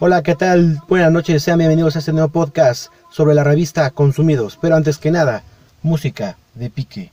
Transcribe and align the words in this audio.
Hola, 0.00 0.22
¿qué 0.22 0.34
tal? 0.36 0.80
Buenas 0.88 1.10
noches, 1.10 1.42
sean 1.42 1.58
bienvenidos 1.58 1.96
a 1.96 1.98
este 1.98 2.12
nuevo 2.12 2.28
podcast 2.28 2.92
sobre 3.10 3.34
la 3.34 3.42
revista 3.42 3.90
Consumidos. 3.90 4.58
Pero 4.60 4.76
antes 4.76 4.98
que 4.98 5.10
nada, 5.10 5.42
música 5.82 6.38
de 6.54 6.70
pique. 6.70 7.12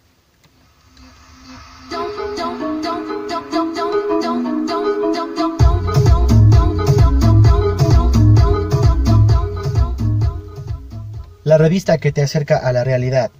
La 11.43 11.57
revista 11.57 11.97
que 11.97 12.11
te 12.11 12.21
acerca 12.21 12.57
a 12.57 12.71
la 12.71 12.83
realidad. 12.83 13.31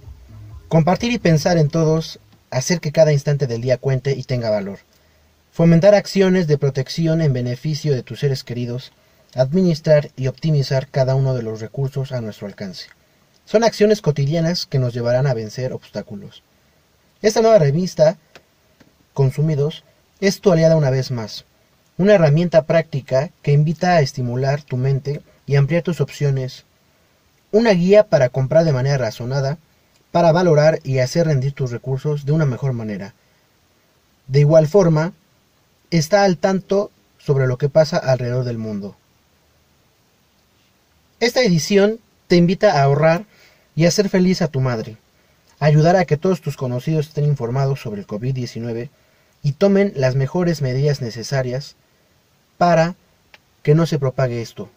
Compartir 0.68 1.12
y 1.12 1.20
pensar 1.20 1.58
en 1.58 1.70
todos, 1.70 2.20
hacer 2.50 2.80
que 2.80 2.92
cada 2.92 3.14
instante 3.14 3.48
del 3.48 3.62
día 3.62 3.78
cuente 3.78 4.14
y 4.14 4.24
tenga 4.24 4.50
valor. 4.50 4.80
Fomentar 5.56 5.96
acciones 5.96 6.48
de 6.48 6.58
protección 6.58 7.22
en 7.22 7.32
beneficio 7.32 7.94
de 7.94 8.04
tus 8.04 8.20
seres 8.20 8.44
queridos, 8.44 8.91
administrar 9.36 10.12
y 10.18 10.27
optimizar 10.27 10.90
cada 10.90 11.16
uno 11.16 11.34
de 11.34 11.44
los 11.44 11.62
recursos 11.62 12.12
a 12.12 12.20
nuestro 12.20 12.48
alcance. 12.48 12.90
Son 13.46 13.63
acciones 13.63 14.02
cotidianas 14.02 14.66
que 14.66 14.80
nos 14.80 14.94
llevarán 14.94 15.27
a 15.27 15.34
vencer 15.34 15.72
obstáculos. 15.72 16.44
Esta 17.22 17.41
nueva 17.41 17.58
revista, 17.58 18.18
Consumidos, 19.13 19.86
es 20.20 20.41
tu 20.41 20.52
aliada 20.52 20.76
una 20.76 20.90
vez 20.90 21.10
más, 21.10 21.46
una 21.98 22.16
herramienta 22.16 22.66
práctica 22.66 23.32
que 23.41 23.54
invita 23.54 23.91
a 23.91 24.02
estimular 24.02 24.62
tu 24.62 24.76
mente 24.76 25.22
y 25.46 25.55
ampliar 25.55 25.84
tus 25.84 26.02
opciones 26.02 26.66
una 27.54 27.72
guía 27.72 28.04
para 28.10 28.27
comprar 28.27 28.66
de 28.66 28.74
manera 28.74 28.98
razonada, 28.98 29.58
para 30.12 30.34
valorar 30.34 30.82
y 30.84 30.99
hacer 30.99 31.27
rendir 31.27 31.54
tus 31.54 31.72
recursos 31.72 32.26
de 32.26 32.34
una 32.34 32.46
mejor 32.46 32.74
manera. 32.74 33.13
De 34.27 34.41
igual 34.41 34.68
forma, 34.68 35.13
está 35.91 36.23
al 36.23 36.38
tanto 36.38 36.91
sobre 37.17 37.48
lo 37.48 37.57
que 37.57 37.70
pasa 37.70 37.98
alrededor 37.98 38.43
del 38.43 38.57
mundo. 38.57 38.96
Esta 41.20 41.41
edición 41.41 41.99
te 42.27 42.35
invita 42.35 42.73
a 42.73 42.84
ahorrar 42.84 43.26
y 43.76 43.85
a 43.85 43.87
hacer 43.87 44.10
feliz 44.10 44.41
a 44.41 44.48
tu 44.48 44.62
madre, 44.62 44.98
ayudar 45.60 45.95
a 45.95 46.05
que 46.05 46.18
todos 46.18 46.41
tus 46.41 46.57
conocidos 46.57 47.07
estén 47.07 47.26
informados 47.26 47.82
sobre 47.82 48.01
el 48.01 48.07
COVID-19 48.07 48.90
y 49.43 49.51
tomen 49.54 49.93
las 49.95 50.15
mejores 50.15 50.62
medidas 50.62 51.01
necesarias 51.01 51.76
para 52.57 52.95
que 53.63 53.76
no 53.76 53.85
se 53.85 53.99
propague 53.99 54.41
esto. 54.41 54.70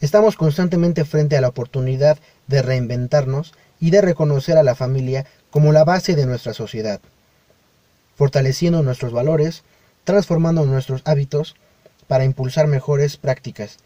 Estamos 0.00 0.36
constantemente 0.36 1.04
frente 1.04 1.36
a 1.36 1.40
la 1.40 1.48
oportunidad 1.48 2.18
de 2.48 2.62
reinventarnos 2.62 3.54
y 3.80 3.90
de 3.90 4.00
reconocer 4.00 4.56
a 4.58 4.62
la 4.62 4.74
familia 4.74 5.26
como 5.50 5.72
la 5.72 5.84
base 5.84 6.16
de 6.16 6.26
nuestra 6.26 6.54
sociedad, 6.54 7.00
fortaleciendo 8.16 8.82
nuestros 8.82 9.12
valores, 9.12 9.62
transformando 10.04 10.64
nuestros 10.64 11.02
hábitos 11.04 11.56
para 12.08 12.24
impulsar 12.24 12.66
mejores 12.66 13.16
prácticas. 13.16 13.78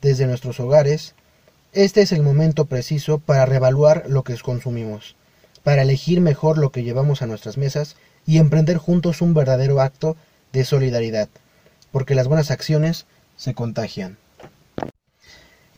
Desde 0.00 0.26
nuestros 0.26 0.58
hogares, 0.60 1.14
este 1.72 2.02
es 2.02 2.12
el 2.12 2.22
momento 2.22 2.66
preciso 2.66 3.18
para 3.18 3.46
revaluar 3.46 4.04
lo 4.08 4.24
que 4.24 4.36
consumimos, 4.38 5.16
para 5.62 5.82
elegir 5.82 6.20
mejor 6.20 6.58
lo 6.58 6.72
que 6.72 6.82
llevamos 6.82 7.22
a 7.22 7.26
nuestras 7.26 7.56
mesas 7.56 7.96
y 8.26 8.38
emprender 8.38 8.76
juntos 8.76 9.22
un 9.22 9.34
verdadero 9.34 9.80
acto 9.80 10.16
de 10.52 10.64
solidaridad, 10.64 11.28
porque 11.90 12.14
las 12.14 12.28
buenas 12.28 12.50
acciones 12.50 13.06
se 13.36 13.54
contagian. 13.54 14.18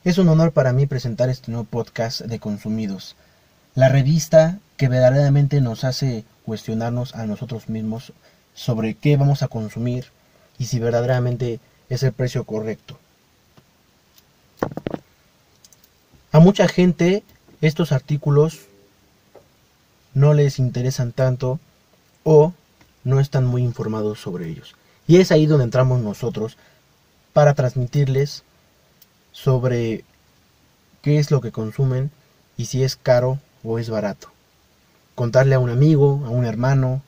Es 0.05 0.19
un 0.19 0.29
honor 0.29 0.53
para 0.53 0.73
mí 0.73 0.87
presentar 0.87 1.31
este 1.31 1.51
nuevo 1.51 1.67
podcast 1.67 2.23
de 2.23 2.39
Consumidos, 2.39 3.17
la 3.75 3.89
revista 3.89 4.59
que 4.77 4.89
verdaderamente 4.89 5.61
nos 5.61 5.85
hace 5.85 6.25
cuestionarnos 6.45 7.15
a 7.15 7.27
nosotros 7.27 7.69
mismos 7.69 8.13
sobre 8.55 8.95
qué 8.95 9.17
vamos 9.17 9.43
a 9.43 9.49
consumir 9.49 10.07
y 10.59 10.67
si 10.67 10.79
verdaderamente 10.79 11.61
es 11.89 12.03
el 12.03 12.13
precio 12.13 12.45
correcto. 12.45 12.99
A 16.33 16.41
mucha 16.41 16.67
gente 16.69 17.23
estos 17.61 17.93
artículos 17.93 18.61
no 20.15 20.35
les 20.35 20.59
interesan 20.59 21.13
tanto 21.13 21.59
o 22.23 22.53
no 23.03 23.21
están 23.21 23.45
muy 23.45 23.63
informados 23.63 24.21
sobre 24.21 24.49
ellos. 24.49 24.75
Y 25.07 25.19
es 25.19 25.31
ahí 25.31 25.47
donde 25.47 25.65
entramos 25.65 26.01
nosotros 26.01 26.57
para 27.33 27.55
transmitirles 27.55 28.43
sobre 29.33 30.05
qué 31.03 31.19
es 31.19 31.31
lo 31.31 31.41
que 31.41 31.53
consumen 31.53 32.11
y 32.57 32.67
si 32.67 32.83
es 32.83 32.97
caro 32.97 33.39
o 33.63 33.79
es 33.79 33.91
barato. 33.91 34.29
Contarle 35.15 35.55
a 35.55 35.59
un 35.59 35.71
amigo, 35.71 36.23
a 36.25 36.31
un 36.31 36.47
hermano 36.47 37.03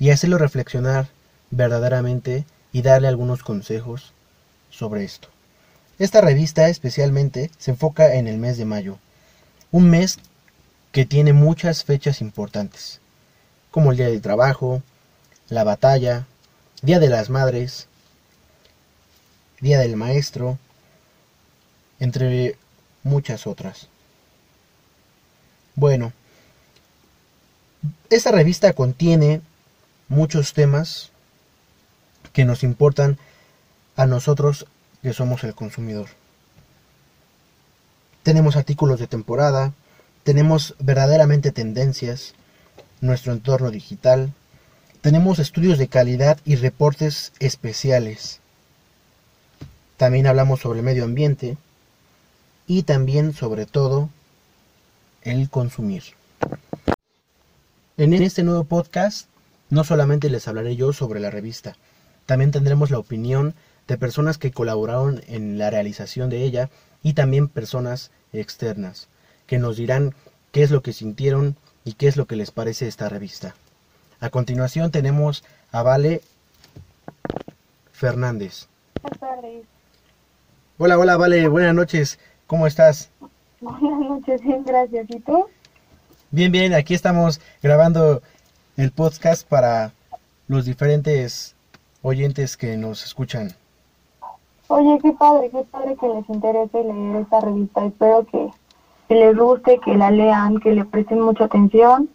y 0.00 0.10
hacerlo 0.10 0.38
reflexionar 0.38 1.08
verdaderamente 1.50 2.44
y 2.72 2.82
darle 2.82 3.06
algunos 3.06 3.44
consejos 3.44 4.12
sobre 4.70 5.04
esto. 5.04 5.28
Esta 5.98 6.22
revista 6.22 6.68
especialmente 6.68 7.50
se 7.58 7.72
enfoca 7.72 8.14
en 8.14 8.26
el 8.26 8.38
mes 8.38 8.56
de 8.56 8.64
mayo, 8.64 8.98
un 9.70 9.90
mes 9.90 10.18
que 10.90 11.04
tiene 11.04 11.34
muchas 11.34 11.84
fechas 11.84 12.22
importantes, 12.22 13.00
como 13.70 13.92
el 13.92 13.98
Día 13.98 14.08
del 14.08 14.22
Trabajo, 14.22 14.82
la 15.50 15.64
batalla, 15.64 16.26
Día 16.80 16.98
de 16.98 17.10
las 17.10 17.28
Madres, 17.28 17.86
Día 19.60 19.78
del 19.78 19.96
Maestro, 19.96 20.58
entre 21.98 22.56
muchas 23.02 23.46
otras. 23.46 23.88
Bueno, 25.74 26.14
esta 28.08 28.32
revista 28.32 28.72
contiene 28.72 29.42
muchos 30.10 30.52
temas 30.52 31.10
que 32.34 32.44
nos 32.44 32.62
importan 32.62 33.16
a 33.96 34.04
nosotros 34.04 34.66
que 35.00 35.14
somos 35.14 35.42
el 35.44 35.54
consumidor. 35.54 36.08
Tenemos 38.22 38.56
artículos 38.56 39.00
de 39.00 39.06
temporada, 39.06 39.72
tenemos 40.22 40.74
verdaderamente 40.78 41.50
tendencias, 41.50 42.34
nuestro 43.00 43.32
entorno 43.32 43.70
digital, 43.70 44.34
tenemos 45.00 45.38
estudios 45.38 45.78
de 45.78 45.88
calidad 45.88 46.38
y 46.44 46.56
reportes 46.56 47.32
especiales. 47.38 48.40
También 49.96 50.26
hablamos 50.26 50.60
sobre 50.60 50.80
el 50.80 50.84
medio 50.84 51.04
ambiente, 51.04 51.56
y 52.70 52.84
también 52.84 53.32
sobre 53.34 53.66
todo 53.66 54.10
el 55.22 55.50
consumir. 55.50 56.04
En 57.96 58.12
este 58.12 58.44
nuevo 58.44 58.62
podcast 58.62 59.26
no 59.70 59.84
solamente 59.84 60.28
les 60.30 60.46
hablaré 60.48 60.76
yo 60.76 60.92
sobre 60.92 61.20
la 61.20 61.30
revista, 61.30 61.76
también 62.26 62.50
tendremos 62.50 62.90
la 62.90 62.98
opinión 62.98 63.54
de 63.88 63.98
personas 63.98 64.38
que 64.38 64.52
colaboraron 64.52 65.22
en 65.26 65.58
la 65.58 65.70
realización 65.70 66.30
de 66.30 66.44
ella 66.44 66.70
y 67.02 67.14
también 67.14 67.48
personas 67.48 68.10
externas 68.32 69.08
que 69.46 69.58
nos 69.58 69.76
dirán 69.76 70.14
qué 70.52 70.62
es 70.62 70.70
lo 70.70 70.82
que 70.82 70.92
sintieron 70.92 71.56
y 71.84 71.94
qué 71.94 72.06
es 72.06 72.16
lo 72.16 72.26
que 72.26 72.36
les 72.36 72.50
parece 72.50 72.86
esta 72.86 73.08
revista. 73.08 73.54
A 74.20 74.30
continuación 74.30 74.90
tenemos 74.90 75.42
a 75.72 75.82
Vale 75.82 76.20
Fernández. 77.92 78.68
Hola, 80.78 80.98
hola, 80.98 81.16
Vale, 81.16 81.48
buenas 81.48 81.74
noches. 81.74 82.18
¿Cómo 82.46 82.66
estás? 82.66 83.10
Buenas 83.60 83.82
noches, 83.82 84.40
bien, 84.42 84.64
gracias. 84.64 85.06
¿Y 85.08 85.20
tú? 85.20 85.46
Bien, 86.30 86.52
bien, 86.52 86.74
aquí 86.74 86.94
estamos 86.94 87.40
grabando 87.62 88.22
el 88.80 88.92
podcast 88.92 89.46
para 89.46 89.92
los 90.48 90.64
diferentes 90.64 91.54
oyentes 92.00 92.56
que 92.56 92.78
nos 92.78 93.04
escuchan. 93.04 93.50
Oye, 94.68 94.98
qué 95.02 95.12
padre, 95.12 95.50
qué 95.50 95.62
padre 95.70 95.96
que 96.00 96.08
les 96.08 96.26
interese 96.30 96.82
leer 96.84 97.16
esta 97.16 97.40
revista. 97.40 97.84
Espero 97.84 98.24
que, 98.24 99.14
les 99.14 99.36
guste, 99.36 99.80
que 99.84 99.94
la 99.94 100.10
lean, 100.10 100.60
que 100.60 100.72
le 100.72 100.86
presten 100.86 101.20
mucha 101.20 101.44
atención, 101.44 102.08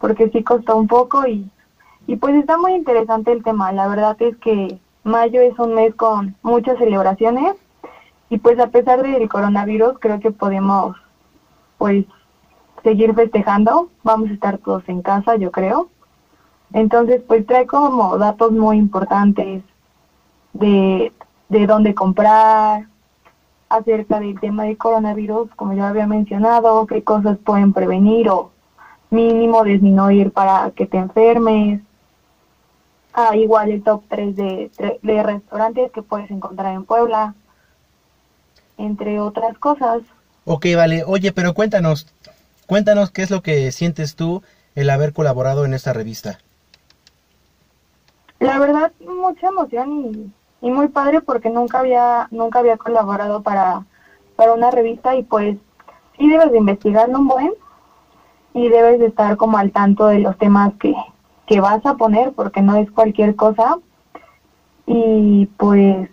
porque 0.00 0.28
sí 0.30 0.42
costó 0.42 0.76
un 0.76 0.88
poco 0.88 1.28
y, 1.28 1.48
y 2.08 2.16
pues 2.16 2.34
está 2.34 2.58
muy 2.58 2.72
interesante 2.72 3.30
el 3.30 3.44
tema. 3.44 3.70
La 3.70 3.86
verdad 3.86 4.16
es 4.18 4.36
que 4.38 4.80
mayo 5.04 5.40
es 5.40 5.56
un 5.60 5.74
mes 5.74 5.94
con 5.94 6.34
muchas 6.42 6.76
celebraciones 6.78 7.54
y 8.30 8.38
pues 8.38 8.58
a 8.58 8.66
pesar 8.66 9.02
del 9.02 9.28
coronavirus, 9.28 10.00
creo 10.00 10.18
que 10.18 10.32
podemos 10.32 10.96
pues 11.78 12.04
seguir 12.82 13.14
festejando. 13.14 13.90
Vamos 14.02 14.30
a 14.30 14.32
estar 14.32 14.58
todos 14.58 14.82
en 14.88 15.02
casa, 15.02 15.36
yo 15.36 15.52
creo. 15.52 15.88
Entonces, 16.72 17.20
pues 17.26 17.46
trae 17.46 17.66
como 17.66 18.16
datos 18.18 18.52
muy 18.52 18.76
importantes 18.76 19.62
de, 20.52 21.12
de 21.48 21.66
dónde 21.66 21.94
comprar, 21.94 22.86
acerca 23.70 24.18
del 24.18 24.38
tema 24.38 24.64
del 24.64 24.76
coronavirus, 24.76 25.48
como 25.54 25.72
ya 25.72 25.88
había 25.88 26.06
mencionado, 26.06 26.86
qué 26.86 27.02
cosas 27.02 27.38
pueden 27.38 27.72
prevenir 27.72 28.28
o 28.28 28.50
mínimo 29.10 29.64
disminuir 29.64 30.32
para 30.32 30.72
que 30.72 30.86
te 30.86 30.98
enfermes. 30.98 31.80
Ah, 33.12 33.36
igual 33.36 33.70
el 33.70 33.82
top 33.82 34.02
3 34.08 34.36
de, 34.36 34.70
de 35.02 35.22
restaurantes 35.22 35.90
que 35.92 36.02
puedes 36.02 36.30
encontrar 36.30 36.74
en 36.74 36.84
Puebla 36.84 37.34
entre 38.76 39.20
otras 39.20 39.56
cosas. 39.58 40.02
Ok, 40.44 40.66
vale. 40.74 41.04
Oye, 41.06 41.32
pero 41.32 41.54
cuéntanos, 41.54 42.06
cuéntanos 42.66 43.10
qué 43.10 43.22
es 43.22 43.30
lo 43.30 43.42
que 43.42 43.70
sientes 43.72 44.16
tú 44.16 44.42
el 44.74 44.90
haber 44.90 45.12
colaborado 45.12 45.64
en 45.64 45.74
esta 45.74 45.92
revista. 45.92 46.38
La 48.40 48.58
verdad, 48.58 48.90
mucha 49.06 49.48
emoción 49.48 49.92
y, 49.92 50.66
y 50.66 50.70
muy 50.70 50.88
padre 50.88 51.20
porque 51.20 51.50
nunca 51.50 51.78
había, 51.78 52.26
nunca 52.30 52.58
había 52.58 52.76
colaborado 52.76 53.42
para, 53.42 53.84
para 54.34 54.54
una 54.54 54.70
revista 54.70 55.14
y 55.14 55.22
pues 55.22 55.58
sí 56.18 56.28
debes 56.28 56.50
de 56.50 56.58
investigarlo 56.58 57.18
un 57.18 57.28
buen 57.28 57.52
y 58.54 58.68
debes 58.68 58.98
de 58.98 59.06
estar 59.06 59.36
como 59.36 59.58
al 59.58 59.72
tanto 59.72 60.06
de 60.06 60.18
los 60.18 60.36
temas 60.38 60.72
que, 60.80 60.94
que 61.46 61.60
vas 61.60 61.84
a 61.84 61.94
poner 61.94 62.32
porque 62.32 62.62
no 62.62 62.76
es 62.76 62.90
cualquier 62.90 63.36
cosa 63.36 63.76
y 64.86 65.46
pues 65.56 66.08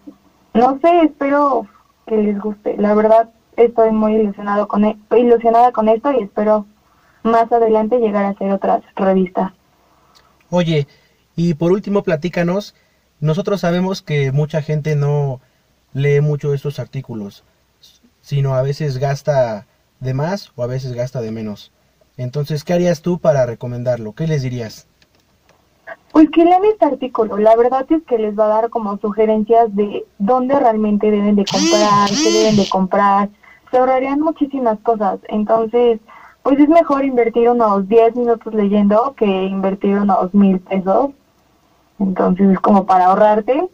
no 0.54 0.80
sé, 0.82 1.04
espero 1.04 1.66
que 2.06 2.18
les 2.18 2.40
guste. 2.40 2.76
La 2.78 2.94
verdad 2.94 3.30
estoy 3.56 3.92
muy 3.92 4.16
ilusionado 4.16 4.68
con 4.68 4.84
e 4.84 4.98
ilusionada 5.12 5.72
con 5.72 5.88
esto 5.88 6.12
y 6.12 6.24
espero 6.24 6.66
más 7.24 7.52
adelante 7.52 8.00
llegar 8.00 8.26
a 8.26 8.30
hacer 8.30 8.52
otras 8.52 8.84
revistas. 8.96 9.52
Oye, 10.50 10.88
y 11.38 11.54
por 11.54 11.72
último, 11.72 12.02
platícanos, 12.02 12.74
nosotros 13.20 13.62
sabemos 13.62 14.02
que 14.02 14.32
mucha 14.32 14.64
gente 14.64 14.96
no 14.96 15.40
lee 15.94 16.20
mucho 16.20 16.52
estos 16.52 16.80
artículos, 16.80 17.44
sino 18.22 18.56
a 18.56 18.64
veces 18.64 18.98
gasta 18.98 19.68
de 20.00 20.16
más 20.16 20.52
o 20.56 20.64
a 20.64 20.68
veces 20.68 20.94
gasta 20.94 21.22
de 21.22 21.32
menos. 21.32 21.72
Entonces, 22.18 22.64
¿qué 22.64 22.74
harías 22.74 23.04
tú 23.04 23.20
para 23.20 23.46
recomendarlo? 23.46 24.14
¿Qué 24.14 24.26
les 24.26 24.42
dirías? 24.42 24.88
Pues 26.12 26.28
que 26.32 26.44
lean 26.44 26.66
este 26.66 26.86
artículo. 26.86 27.38
La 27.38 27.56
verdad 27.56 27.86
es 27.88 28.02
que 28.08 28.18
les 28.18 28.38
va 28.38 28.46
a 28.46 28.62
dar 28.62 28.70
como 28.72 28.98
sugerencias 28.98 29.76
de 29.76 30.06
dónde 30.18 30.60
realmente 30.60 31.12
deben 31.12 31.36
de 31.36 31.46
comprar, 31.46 32.10
qué 32.10 32.32
deben 32.32 32.56
de 32.56 32.68
comprar. 32.68 33.30
Se 33.70 33.78
ahorrarían 33.78 34.22
muchísimas 34.22 34.80
cosas. 34.80 35.20
Entonces, 35.28 36.00
pues 36.42 36.60
es 36.60 36.70
mejor 36.70 37.06
invertir 37.06 37.48
unos 37.50 37.88
10 37.88 38.16
minutos 38.16 38.52
leyendo 38.56 39.14
que 39.16 39.26
invertir 39.26 40.00
unos 40.00 40.34
mil 40.34 40.60
pesos. 40.62 41.12
Entonces 42.00 42.50
es 42.52 42.60
como 42.60 42.86
para 42.86 43.08
ahorrarte. 43.08 43.68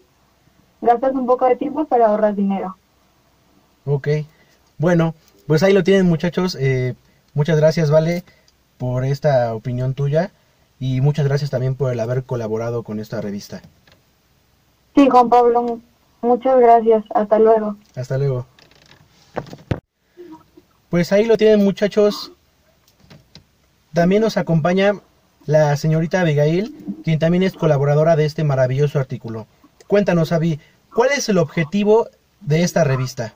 Gastas 0.81 1.13
un 1.13 1.25
poco 1.25 1.45
de 1.45 1.55
tiempo, 1.55 1.85
pero 1.85 2.05
ahorras 2.05 2.35
dinero. 2.35 2.75
Ok. 3.85 4.07
Bueno, 4.77 5.13
pues 5.47 5.63
ahí 5.63 5.73
lo 5.73 5.83
tienen 5.83 6.07
muchachos. 6.07 6.57
Eh, 6.59 6.95
muchas 7.33 7.57
gracias, 7.57 7.89
Vale, 7.89 8.23
por 8.77 9.05
esta 9.05 9.53
opinión 9.53 9.93
tuya. 9.93 10.31
Y 10.79 11.01
muchas 11.01 11.25
gracias 11.25 11.49
también 11.49 11.75
por 11.75 11.91
el 11.91 11.99
haber 11.99 12.23
colaborado 12.23 12.83
con 12.83 12.99
esta 12.99 13.21
revista. 13.21 13.61
Sí, 14.95 15.07
Juan 15.09 15.29
Pablo. 15.29 15.79
Muchas 16.21 16.59
gracias. 16.59 17.03
Hasta 17.13 17.39
luego. 17.39 17.77
Hasta 17.95 18.17
luego. 18.17 18.45
Pues 20.89 21.11
ahí 21.11 21.25
lo 21.25 21.37
tienen 21.37 21.63
muchachos. 21.63 22.31
También 23.93 24.21
nos 24.21 24.37
acompaña 24.37 24.93
la 25.45 25.75
señorita 25.75 26.21
Abigail, 26.21 26.73
quien 27.03 27.19
también 27.19 27.43
es 27.43 27.53
colaboradora 27.53 28.15
de 28.15 28.25
este 28.25 28.43
maravilloso 28.43 28.99
artículo. 28.99 29.45
Cuéntanos, 29.87 30.31
Abby, 30.31 30.59
¿cuál 30.93 31.09
es 31.11 31.27
el 31.29 31.37
objetivo 31.37 32.07
de 32.41 32.63
esta 32.63 32.83
revista? 32.83 33.33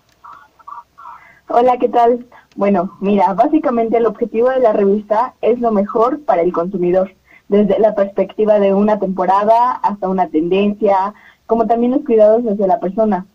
Hola, 1.49 1.77
¿qué 1.77 1.89
tal? 1.89 2.25
Bueno, 2.55 2.97
mira, 2.99 3.33
básicamente 3.33 3.97
el 3.97 4.05
objetivo 4.05 4.49
de 4.49 4.59
la 4.59 4.73
revista 4.73 5.33
es 5.41 5.59
lo 5.59 5.71
mejor 5.71 6.21
para 6.23 6.41
el 6.41 6.51
consumidor, 6.51 7.13
desde 7.49 7.79
la 7.79 7.95
perspectiva 7.95 8.59
de 8.59 8.73
una 8.73 8.99
temporada 8.99 9.71
hasta 9.71 10.09
una 10.09 10.27
tendencia, 10.29 11.13
como 11.45 11.67
también 11.67 11.91
los 11.91 12.05
cuidados 12.05 12.43
desde 12.43 12.67
la 12.67 12.79
persona. 12.79 13.25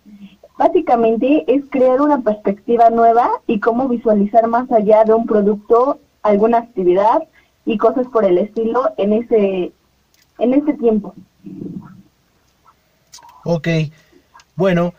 Básicamente 0.59 1.45
es 1.47 1.65
crear 1.71 2.01
una 2.01 2.21
perspectiva 2.21 2.91
nueva 2.91 3.31
y 3.47 3.61
cómo 3.61 3.89
visualizar 3.89 4.47
más 4.49 4.71
allá 4.71 5.05
de 5.05 5.15
un 5.15 5.27
producto 5.27 5.99
alguna 6.23 6.59
actividad 6.59 7.23
y 7.65 7.79
cosas 7.79 8.07
por 8.09 8.25
el 8.25 8.39
estilo 8.39 8.91
en 8.97 9.13
ese, 9.13 9.73
en 10.39 10.55
ese 10.55 10.75
tiempo. 10.75 11.15
Ok, 13.45 13.69
bueno. 14.57 14.95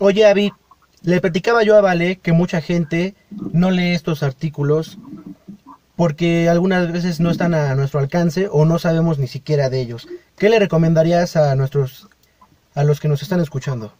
Oye, 0.00 0.26
Avi, 0.26 0.52
le 1.02 1.20
platicaba 1.20 1.62
yo 1.62 1.76
a 1.76 1.80
Vale 1.80 2.16
que 2.16 2.32
mucha 2.32 2.60
gente 2.60 3.14
no 3.52 3.70
lee 3.70 3.92
estos 3.92 4.22
artículos 4.22 4.98
porque 5.96 6.48
algunas 6.48 6.90
veces 6.92 7.20
no 7.20 7.30
están 7.30 7.54
a 7.54 7.74
nuestro 7.74 8.00
alcance 8.00 8.48
o 8.50 8.64
no 8.64 8.78
sabemos 8.78 9.18
ni 9.18 9.28
siquiera 9.28 9.70
de 9.70 9.80
ellos. 9.80 10.08
¿Qué 10.36 10.48
le 10.48 10.58
recomendarías 10.58 11.36
a 11.36 11.54
nuestros 11.54 12.08
a 12.74 12.82
los 12.82 13.00
que 13.00 13.08
nos 13.08 13.22
están 13.22 13.40
escuchando? 13.40 13.92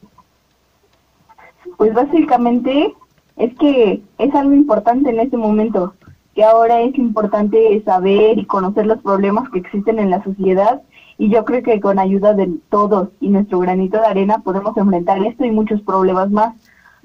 Pues 1.77 1.95
básicamente 1.95 2.93
es 3.37 3.55
que 3.59 4.03
es 4.19 4.35
algo 4.35 4.53
importante 4.53 5.11
en 5.11 5.21
este 5.21 5.37
momento, 5.37 5.95
que 6.35 6.45
ahora 6.45 6.81
es 6.83 6.97
importante 6.99 7.83
saber 7.85 8.39
y 8.39 8.47
conocer 8.47 8.87
los 8.87 9.01
problemas 9.03 9.49
que 9.51 9.61
existen 9.61 9.99
en 9.99 10.11
la 10.11 10.23
sociedad 10.25 10.83
y 11.17 11.31
yo 11.31 11.45
creo 11.45 11.63
que 11.63 11.81
con 11.81 11.99
ayuda 11.99 12.35
de 12.35 12.53
todos 12.71 13.09
y 13.21 13.29
nuestro 13.29 13.61
granito 13.61 13.99
de 14.01 14.07
arena 14.07 14.41
podemos 14.41 14.77
enfrentar 14.77 15.25
esto 15.25 15.45
y 15.45 15.53
muchos 15.53 15.81
problemas 15.83 16.31
más. 16.31 16.55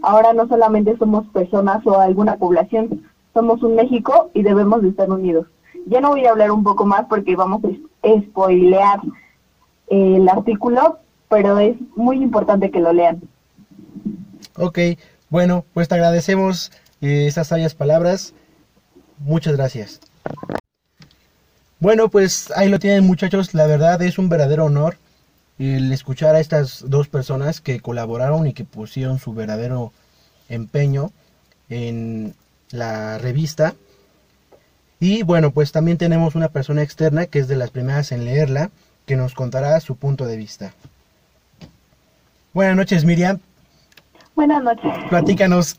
Ahora 0.01 0.33
no 0.33 0.47
solamente 0.47 0.97
somos 0.97 1.27
personas 1.27 1.85
o 1.85 1.99
alguna 1.99 2.37
población, 2.37 3.03
somos 3.33 3.61
un 3.61 3.75
México 3.75 4.31
y 4.33 4.41
debemos 4.41 4.81
de 4.81 4.89
estar 4.89 5.09
unidos. 5.09 5.45
Ya 5.85 6.01
no 6.01 6.09
voy 6.09 6.25
a 6.25 6.31
hablar 6.31 6.51
un 6.51 6.63
poco 6.63 6.85
más 6.85 7.05
porque 7.07 7.35
vamos 7.35 7.61
a 7.63 8.21
spoilear 8.21 8.99
el 9.87 10.27
artículo, 10.27 10.97
pero 11.29 11.59
es 11.59 11.75
muy 11.95 12.17
importante 12.17 12.71
que 12.71 12.79
lo 12.79 12.93
lean. 12.93 13.21
Ok, 14.57 14.79
bueno, 15.29 15.65
pues 15.73 15.87
te 15.87 15.95
agradecemos 15.95 16.71
eh, 17.01 17.27
esas 17.27 17.47
sabias 17.47 17.75
palabras. 17.75 18.33
Muchas 19.19 19.55
gracias. 19.55 19.99
Bueno, 21.79 22.09
pues 22.09 22.51
ahí 22.55 22.69
lo 22.69 22.79
tienen 22.79 23.05
muchachos. 23.05 23.53
La 23.53 23.67
verdad 23.67 24.01
es 24.01 24.17
un 24.17 24.29
verdadero 24.29 24.65
honor 24.65 24.97
el 25.59 25.91
escuchar 25.91 26.35
a 26.35 26.39
estas 26.39 26.85
dos 26.87 27.09
personas 27.09 27.59
que 27.61 27.81
colaboraron 27.81 28.47
y 28.47 28.53
que 28.53 28.63
pusieron 28.63 29.19
su 29.19 29.33
verdadero 29.33 29.91
empeño 30.47 31.11
en 31.69 32.33
la 32.71 33.17
revista. 33.17 33.75
Y 34.99 35.23
bueno, 35.23 35.51
pues 35.51 35.71
también 35.71 35.97
tenemos 35.97 36.35
una 36.35 36.49
persona 36.49 36.81
externa 36.81 37.25
que 37.25 37.39
es 37.39 37.47
de 37.47 37.55
las 37.55 37.71
primeras 37.71 38.11
en 38.11 38.25
leerla, 38.25 38.71
que 39.05 39.15
nos 39.15 39.33
contará 39.33 39.79
su 39.79 39.95
punto 39.95 40.25
de 40.25 40.37
vista. 40.37 40.73
Buenas 42.53 42.75
noches, 42.75 43.05
Miriam. 43.05 43.39
Buenas 44.35 44.63
noches. 44.63 44.91
Platícanos, 45.09 45.77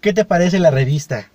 ¿qué 0.00 0.12
te 0.12 0.24
parece 0.24 0.58
la 0.58 0.70
revista? 0.70 1.30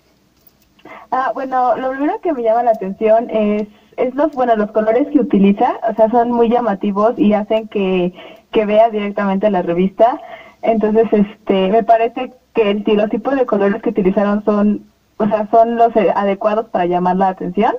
Ah, 1.11 1.31
bueno, 1.33 1.75
lo 1.75 1.89
primero 1.89 2.19
que 2.21 2.31
me 2.31 2.41
llama 2.41 2.63
la 2.63 2.71
atención 2.71 3.29
es, 3.29 3.67
es 3.97 4.15
los, 4.15 4.31
bueno, 4.31 4.55
los 4.55 4.71
colores 4.71 5.07
que 5.11 5.19
utiliza, 5.19 5.77
o 5.89 5.93
sea, 5.93 6.09
son 6.09 6.31
muy 6.31 6.47
llamativos 6.49 7.19
y 7.19 7.33
hacen 7.33 7.67
que, 7.67 8.13
que 8.51 8.65
vea 8.65 8.89
directamente 8.89 9.49
la 9.49 9.61
revista. 9.61 10.21
Entonces, 10.61 11.07
este, 11.11 11.69
me 11.69 11.83
parece 11.83 12.31
que 12.53 12.69
el, 12.69 12.83
los 12.95 13.09
tipos 13.09 13.35
de 13.35 13.45
colores 13.45 13.81
que 13.81 13.89
utilizaron 13.89 14.43
son, 14.45 14.85
o 15.17 15.25
sea, 15.27 15.47
son 15.51 15.75
los 15.75 15.91
adecuados 16.15 16.67
para 16.69 16.85
llamar 16.85 17.17
la 17.17 17.27
atención. 17.27 17.73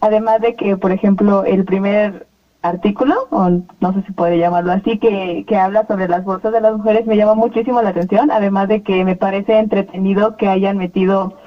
Además 0.00 0.42
de 0.42 0.54
que, 0.54 0.76
por 0.76 0.92
ejemplo, 0.92 1.44
el 1.44 1.64
primer 1.64 2.26
artículo, 2.60 3.14
o 3.30 3.48
no 3.48 3.92
sé 3.94 4.02
si 4.02 4.12
puede 4.12 4.38
llamarlo 4.38 4.72
así, 4.72 4.98
que, 4.98 5.44
que 5.46 5.56
habla 5.56 5.86
sobre 5.86 6.08
las 6.08 6.24
bolsas 6.24 6.52
de 6.52 6.60
las 6.60 6.76
mujeres, 6.76 7.06
me 7.06 7.16
llama 7.16 7.34
muchísimo 7.34 7.80
la 7.80 7.90
atención, 7.90 8.30
además 8.30 8.68
de 8.68 8.82
que 8.82 9.04
me 9.04 9.16
parece 9.16 9.58
entretenido 9.58 10.36
que 10.36 10.48
hayan 10.48 10.76
metido 10.76 11.38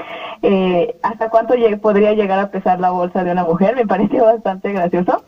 eh, 0.41 0.97
hasta 1.03 1.29
cuánto 1.29 1.53
podría 1.81 2.13
llegar 2.13 2.39
a 2.39 2.51
pesar 2.51 2.79
la 2.79 2.91
bolsa 2.91 3.23
de 3.23 3.31
una 3.31 3.43
mujer, 3.43 3.75
me 3.75 3.87
parece 3.87 4.19
bastante 4.21 4.71
gracioso. 4.71 5.23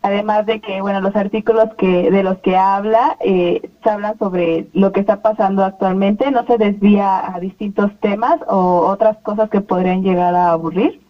Además 0.00 0.46
de 0.46 0.60
que, 0.60 0.80
bueno, 0.80 1.00
los 1.00 1.16
artículos 1.16 1.74
que 1.76 2.10
de 2.10 2.22
los 2.22 2.38
que 2.38 2.56
habla 2.56 3.16
eh, 3.20 3.68
se 3.82 3.90
hablan 3.90 4.16
sobre 4.18 4.68
lo 4.72 4.92
que 4.92 5.00
está 5.00 5.22
pasando 5.22 5.64
actualmente, 5.64 6.30
no 6.30 6.46
se 6.46 6.56
desvía 6.56 7.34
a 7.34 7.40
distintos 7.40 7.90
temas 8.00 8.36
o 8.46 8.86
otras 8.86 9.16
cosas 9.18 9.50
que 9.50 9.60
podrían 9.60 10.02
llegar 10.02 10.36
a 10.36 10.52
aburrir. 10.52 11.00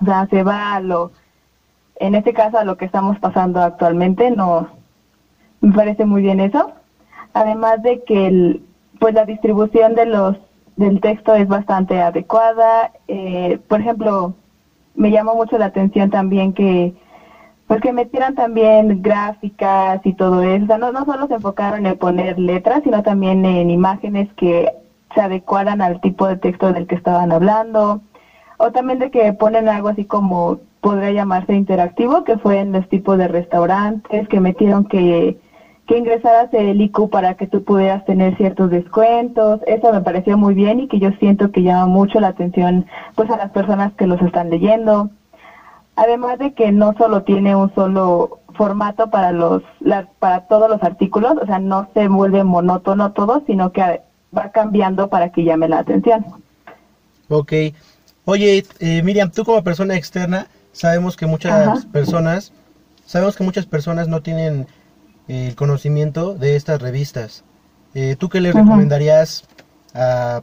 O 0.00 0.04
sea, 0.04 0.26
se 0.28 0.44
va 0.44 0.74
a 0.74 0.80
lo 0.80 1.10
en 1.96 2.14
este 2.14 2.32
caso 2.32 2.58
a 2.58 2.64
lo 2.64 2.76
que 2.76 2.84
estamos 2.84 3.18
pasando 3.18 3.60
actualmente 3.60 4.30
no 4.30 4.68
me 5.60 5.72
parece 5.72 6.04
muy 6.04 6.22
bien 6.22 6.40
eso 6.40 6.72
además 7.34 7.82
de 7.82 8.02
que 8.04 8.26
el, 8.26 8.62
pues 8.98 9.14
la 9.14 9.24
distribución 9.24 9.94
de 9.94 10.06
los 10.06 10.36
del 10.76 11.00
texto 11.00 11.34
es 11.34 11.46
bastante 11.46 12.00
adecuada. 12.00 12.90
Eh, 13.08 13.58
por 13.68 13.80
ejemplo 13.80 14.34
me 14.94 15.10
llamó 15.10 15.34
mucho 15.34 15.58
la 15.58 15.66
atención 15.66 16.10
también 16.10 16.52
que 16.52 16.92
pues 17.66 17.80
que 17.80 17.92
metieran 17.92 18.34
también 18.34 19.02
gráficas 19.02 20.00
y 20.04 20.12
todo 20.12 20.42
eso. 20.42 20.64
O 20.64 20.66
sea 20.66 20.78
no 20.78 20.92
no 20.92 21.04
solo 21.04 21.26
se 21.26 21.34
enfocaron 21.34 21.86
en 21.86 21.96
poner 21.96 22.38
letras 22.38 22.82
sino 22.84 23.02
también 23.02 23.44
en 23.44 23.70
imágenes 23.70 24.28
que 24.34 24.70
se 25.14 25.20
adecuaran 25.20 25.80
al 25.80 26.00
tipo 26.00 26.26
de 26.26 26.36
texto 26.36 26.72
del 26.72 26.86
que 26.86 26.94
estaban 26.94 27.32
hablando. 27.32 28.00
O 28.58 28.70
también 28.70 28.98
de 28.98 29.10
que 29.10 29.32
ponen 29.32 29.68
algo 29.68 29.88
así 29.88 30.04
como 30.04 30.58
podría 30.84 31.12
llamarse 31.12 31.54
interactivo, 31.54 32.24
que 32.24 32.36
fue 32.36 32.60
en 32.60 32.72
los 32.72 32.86
tipos 32.88 33.16
de 33.16 33.26
restaurantes, 33.26 34.28
que 34.28 34.38
metieron 34.38 34.84
que, 34.84 35.38
que 35.86 35.98
ingresaras 35.98 36.52
el 36.52 36.80
IQ 36.80 37.10
para 37.10 37.34
que 37.34 37.46
tú 37.46 37.62
pudieras 37.62 38.04
tener 38.06 38.36
ciertos 38.36 38.70
descuentos. 38.70 39.60
Eso 39.66 39.92
me 39.92 40.00
pareció 40.00 40.38
muy 40.38 40.54
bien 40.54 40.80
y 40.80 40.88
que 40.88 40.98
yo 40.98 41.10
siento 41.18 41.50
que 41.50 41.62
llama 41.62 41.86
mucho 41.86 42.20
la 42.20 42.28
atención 42.28 42.86
pues 43.14 43.30
a 43.30 43.36
las 43.36 43.50
personas 43.50 43.92
que 43.94 44.06
los 44.06 44.20
están 44.22 44.50
leyendo. 44.50 45.10
Además 45.96 46.38
de 46.38 46.54
que 46.54 46.72
no 46.72 46.94
solo 46.96 47.22
tiene 47.22 47.54
un 47.54 47.72
solo 47.74 48.40
formato 48.54 49.10
para 49.10 49.32
los 49.32 49.62
para 50.18 50.46
todos 50.46 50.70
los 50.70 50.82
artículos, 50.82 51.34
o 51.40 51.46
sea, 51.46 51.58
no 51.58 51.88
se 51.92 52.08
vuelve 52.08 52.44
monótono 52.44 53.12
todo, 53.12 53.42
sino 53.46 53.72
que 53.72 54.00
va 54.36 54.50
cambiando 54.52 55.08
para 55.08 55.30
que 55.30 55.44
llame 55.44 55.68
la 55.68 55.80
atención. 55.80 56.24
Ok. 57.28 57.52
Oye, 58.24 58.64
eh, 58.80 59.02
Miriam, 59.02 59.30
tú 59.30 59.44
como 59.44 59.62
persona 59.62 59.96
externa, 59.96 60.46
sabemos 60.72 61.16
que 61.16 61.26
muchas 61.26 61.84
personas, 61.86 62.52
sabemos 63.04 63.36
que 63.36 63.44
muchas 63.44 63.66
personas 63.66 64.08
no 64.08 64.22
tienen 64.22 64.66
el 65.28 65.54
conocimiento 65.56 66.34
de 66.34 66.56
estas 66.56 66.80
revistas. 66.80 67.44
Eh, 67.94 68.16
¿Tú 68.18 68.28
qué 68.28 68.40
le 68.40 68.52
recomendarías 68.52 69.44
a 69.94 70.42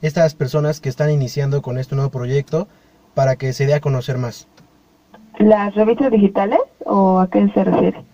estas 0.00 0.34
personas 0.34 0.80
que 0.80 0.88
están 0.88 1.10
iniciando 1.10 1.62
con 1.62 1.78
este 1.78 1.94
nuevo 1.94 2.10
proyecto 2.10 2.68
para 3.14 3.36
que 3.36 3.52
se 3.52 3.66
dé 3.66 3.74
a 3.74 3.80
conocer 3.80 4.18
más? 4.18 4.46
¿Las 5.38 5.74
revistas 5.74 6.10
digitales 6.10 6.60
o 6.84 7.20
a 7.20 7.28
qué 7.28 7.48
se 7.52 7.64
refiere? 7.64 8.04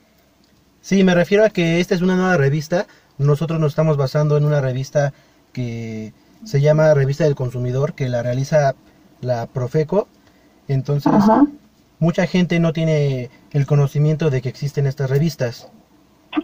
Sí, 0.81 1.05
me 1.05 1.15
refiero 1.15 1.45
a 1.45 1.51
que 1.51 1.81
esta 1.81 1.95
es 1.95 2.03
una 2.03 2.17
nueva 2.17 2.37
revista. 2.37 2.87
Nosotros 3.19 3.59
nos 3.61 3.73
estamos 3.73 3.97
basando 3.97 4.37
en 4.37 4.45
una 4.45 4.61
revista 4.61 5.13
que 5.53 6.13
se 6.45 6.61
llama 6.61 6.95
Revista 6.95 7.25
del 7.25 7.35
Consumidor, 7.35 7.95
que 7.95 8.09
la 8.09 8.23
realiza 8.23 8.75
la 9.21 9.47
Profeco. 9.47 10.09
Entonces, 10.69 11.13
mucha 11.99 12.27
gente 12.27 12.61
no 12.61 12.73
tiene 12.73 13.31
el 13.53 13.67
conocimiento 13.67 14.31
de 14.31 14.43
que 14.43 14.49
existen 14.49 14.87
estas 14.87 15.11
revistas. 15.11 15.71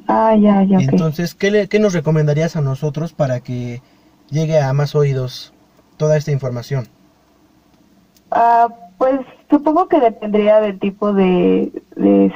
Ah, 0.09 0.35
ya, 0.37 0.63
ya. 0.63 0.79
Entonces, 0.79 1.35
¿qué, 1.35 1.69
¿qué 1.69 1.79
nos 1.79 1.93
recomendarías 1.93 2.57
a 2.57 2.61
nosotros 2.61 3.13
para 3.13 3.41
que 3.41 3.83
llegue 4.31 4.61
a 4.61 4.73
más 4.73 4.95
oídos 4.95 5.53
toda 5.97 6.17
esta 6.17 6.33
información? 6.33 6.89
Ah, 8.31 8.69
pues 8.99 9.21
supongo 9.51 9.89
que 9.89 10.01
dependería 10.01 10.61
del 10.61 10.79
tipo 10.79 11.13
de, 11.13 11.71
de, 11.97 12.33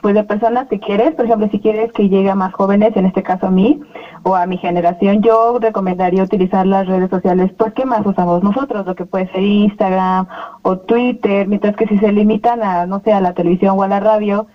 pues 0.00 0.14
de 0.14 0.24
personas 0.24 0.68
que 0.68 0.80
quieres. 0.80 1.14
Por 1.14 1.24
ejemplo, 1.24 1.48
si 1.50 1.60
quieres 1.60 1.92
que 1.92 2.08
llegue 2.08 2.30
a 2.30 2.34
más 2.34 2.52
jóvenes, 2.52 2.96
en 2.96 3.06
este 3.06 3.22
caso 3.22 3.46
a 3.46 3.50
mí 3.50 3.80
o 4.22 4.34
a 4.34 4.46
mi 4.46 4.58
generación, 4.58 5.22
yo 5.22 5.58
recomendaría 5.58 6.22
utilizar 6.22 6.66
las 6.66 6.86
redes 6.86 7.10
sociales 7.10 7.52
porque 7.56 7.84
más 7.84 8.04
usamos 8.04 8.42
nosotros, 8.42 8.86
lo 8.86 8.94
que 8.94 9.06
puede 9.06 9.30
ser 9.32 9.42
Instagram 9.42 10.26
o 10.62 10.78
Twitter, 10.78 11.46
mientras 11.48 11.76
que 11.76 11.86
si 11.86 11.98
se 11.98 12.12
limitan 12.12 12.62
a, 12.62 12.86
no 12.86 13.00
sé, 13.00 13.12
a 13.12 13.20
la 13.20 13.34
televisión 13.34 13.78
o 13.78 13.82
a 13.82 13.88
la 13.88 14.00
radio, 14.00 14.46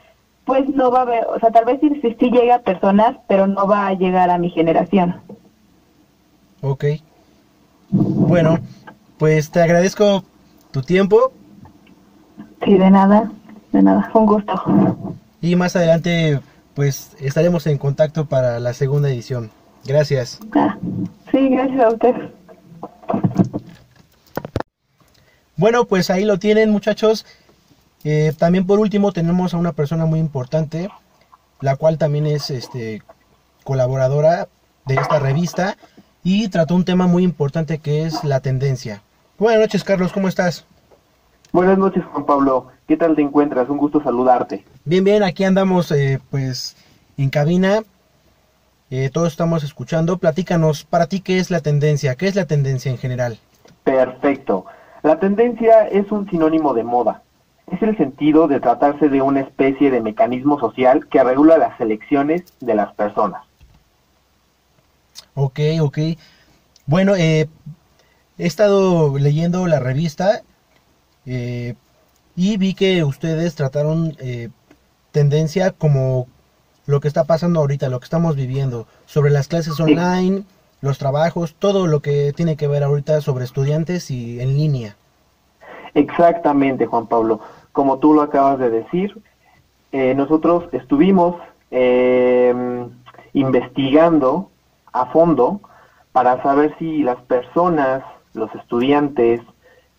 pues 0.46 0.70
no 0.70 0.92
va 0.92 1.00
a 1.00 1.02
haber, 1.04 1.26
o 1.26 1.40
sea, 1.40 1.52
tal 1.52 1.66
vez 1.66 1.80
sí, 1.82 2.02
sí 2.02 2.30
llega 2.30 2.56
a 2.56 2.60
personas, 2.60 3.16
pero 3.28 3.48
no 3.48 3.68
va 3.68 3.88
a 3.88 3.94
llegar 3.94 4.30
a 4.30 4.38
mi 4.38 4.50
generación. 4.50 5.16
Ok. 6.62 6.86
Bueno, 7.90 8.60
pues 9.18 9.50
te 9.52 9.62
agradezco 9.62 10.24
tu 10.72 10.82
tiempo. 10.82 11.32
Sí, 12.64 12.78
de 12.78 12.90
nada, 12.90 13.32
de 13.72 13.82
nada, 13.82 14.10
fue 14.12 14.22
un 14.22 14.28
gusto. 14.28 14.54
Y 15.46 15.56
más 15.56 15.76
adelante, 15.76 16.40
pues 16.74 17.16
estaremos 17.20 17.68
en 17.68 17.78
contacto 17.78 18.26
para 18.26 18.60
la 18.60 18.74
segunda 18.74 19.10
edición. 19.10 19.52
Gracias. 19.86 20.40
Ah, 20.56 20.76
sí, 21.32 21.50
gracias 21.50 21.82
a 21.82 21.90
usted. 21.90 22.16
Bueno, 25.56 25.86
pues 25.86 26.10
ahí 26.10 26.26
lo 26.26 26.40
tienen 26.40 26.72
muchachos. 26.72 27.28
Eh, 28.04 28.34
también 28.36 28.66
por 28.66 28.80
último 28.80 29.12
tenemos 29.12 29.54
a 29.54 29.58
una 29.58 29.74
persona 29.74 30.08
muy 30.08 30.20
importante, 30.20 30.90
la 31.62 31.76
cual 31.76 32.00
también 32.00 32.26
es 32.26 32.50
este, 32.50 33.04
colaboradora 33.64 34.48
de 34.88 34.96
esta 34.96 35.20
revista 35.20 35.78
y 36.24 36.48
trató 36.48 36.74
un 36.74 36.86
tema 36.86 37.06
muy 37.06 37.22
importante 37.22 37.78
que 37.78 38.08
es 38.08 38.24
la 38.24 38.40
tendencia. 38.40 39.04
Buenas 39.38 39.62
noches, 39.62 39.84
Carlos, 39.84 40.12
¿cómo 40.12 40.28
estás? 40.28 40.66
Buenas 41.52 41.78
noches, 41.78 42.04
Juan 42.04 42.26
Pablo. 42.26 42.75
¿Qué 42.88 42.98
tal 42.98 43.16
te 43.16 43.22
encuentras? 43.22 43.68
Un 43.70 43.78
gusto 43.78 44.02
saludarte. 44.02 44.64
Bien, 44.84 45.04
bien, 45.04 45.24
aquí 45.24 45.44
andamos 45.44 45.92
eh, 45.92 46.20
pues 46.30 46.76
en 47.18 47.30
cabina. 47.30 47.82
Eh, 48.92 49.10
todos 49.12 49.30
estamos 49.30 49.64
escuchando. 49.64 50.18
Platícanos, 50.18 50.84
para 50.84 51.08
ti, 51.08 51.22
¿qué 51.22 51.40
es 51.40 51.50
la 51.50 51.62
tendencia? 51.62 52.16
¿Qué 52.16 52.28
es 52.28 52.36
la 52.36 52.46
tendencia 52.46 52.92
en 52.92 52.98
general? 52.98 53.40
Perfecto. 53.84 54.66
La 55.02 55.20
tendencia 55.20 55.88
es 55.88 56.12
un 56.12 56.30
sinónimo 56.30 56.74
de 56.74 56.84
moda. 56.84 57.24
Es 57.72 57.82
el 57.82 57.98
sentido 57.98 58.48
de 58.48 58.60
tratarse 58.60 59.10
de 59.10 59.22
una 59.22 59.40
especie 59.42 59.90
de 59.90 60.02
mecanismo 60.02 60.60
social 60.60 61.08
que 61.08 61.24
regula 61.24 61.58
las 61.58 61.80
elecciones 61.82 62.44
de 62.60 62.76
las 62.76 62.94
personas. 62.94 63.44
Ok, 65.34 65.60
ok. 65.82 65.98
Bueno, 66.86 67.16
eh, 67.16 67.48
he 68.38 68.46
estado 68.46 69.18
leyendo 69.18 69.66
la 69.66 69.80
revista 69.80 70.44
eh, 71.26 71.74
y 72.36 72.58
vi 72.58 72.74
que 72.74 73.04
ustedes 73.04 73.56
trataron 73.56 74.16
eh, 74.20 74.50
tendencia 75.12 75.72
como 75.72 76.28
lo 76.86 77.00
que 77.00 77.08
está 77.08 77.24
pasando 77.24 77.60
ahorita, 77.60 77.90
lo 77.90 78.00
que 78.00 78.06
estamos 78.06 78.36
viviendo, 78.36 78.88
sobre 79.06 79.32
las 79.32 79.48
clases 79.48 79.80
online, 79.80 80.44
los 80.82 80.98
trabajos, 80.98 81.56
todo 81.58 81.88
lo 81.88 82.02
que 82.02 82.34
tiene 82.34 82.58
que 82.58 82.68
ver 82.68 82.84
ahorita 82.84 83.22
sobre 83.22 83.46
estudiantes 83.46 84.12
y 84.12 84.40
en 84.40 84.56
línea. 84.56 84.96
Exactamente, 85.94 86.86
Juan 86.86 87.08
Pablo. 87.08 87.40
Como 87.72 87.98
tú 88.00 88.14
lo 88.14 88.22
acabas 88.22 88.60
de 88.60 88.70
decir, 88.70 89.18
nosotros 89.92 90.66
estuvimos 90.74 91.38
investigando 93.34 94.52
a 94.94 95.06
fondo 95.08 95.62
para 96.12 96.42
saber 96.44 96.76
si 96.78 97.04
las 97.04 97.22
personas, 97.24 98.04
los 98.34 98.54
estudiantes, 98.56 99.42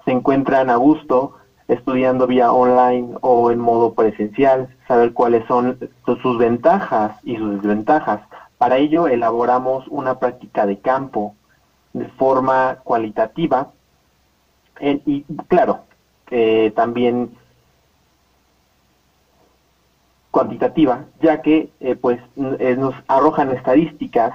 se 0.05 0.13
encuentran 0.13 0.71
a 0.71 0.77
gusto 0.77 1.35
estudiando 1.69 2.27
vía 2.27 2.53
online 2.53 3.17
o 3.21 3.51
en 3.51 3.59
modo 3.59 3.95
presencial, 3.95 4.69
saber 4.87 5.13
cuáles 5.13 5.47
son 5.47 5.79
sus 6.23 6.39
ventajas 6.39 7.19
y 7.25 7.37
sus 7.37 7.57
desventajas. 7.57 8.21
Para 8.59 8.77
ello 8.79 9.09
elaboramos 9.09 9.87
una 9.89 10.19
práctica 10.19 10.67
de 10.67 10.79
campo 10.79 11.35
de 11.93 12.07
forma 12.11 12.79
cualitativa 12.85 13.73
y 14.81 15.25
claro, 15.49 15.81
eh, 16.31 16.73
también 16.77 17.31
cuantitativa, 20.31 21.05
ya 21.23 21.41
que 21.41 21.71
eh, 21.81 21.97
pues 21.97 22.21
eh, 22.37 22.77
nos 22.79 22.95
arrojan 23.09 23.53
estadísticas 23.53 24.35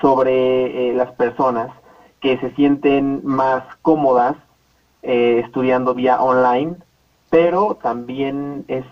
sobre 0.00 0.94
las 0.94 1.10
personas 1.12 1.70
que 2.20 2.38
se 2.38 2.54
sienten 2.54 3.20
más 3.24 3.64
cómodas 3.82 4.36
eh, 5.06 5.42
estudiando 5.44 5.94
vía 5.94 6.20
online, 6.22 6.76
pero 7.30 7.78
también 7.82 8.64
es 8.68 8.84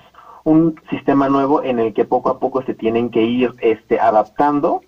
un 0.45 0.81
sistema 0.91 1.29
nuevo 1.29 1.63
en 1.63 1.79
el 1.79 1.95
que 1.95 2.05
poco 2.05 2.31
a 2.31 2.39
poco 2.39 2.63
se 2.63 2.75
tienen 2.75 3.11
que 3.11 3.23
ir 3.23 3.55
este, 3.61 4.01
adaptando. 4.01 4.83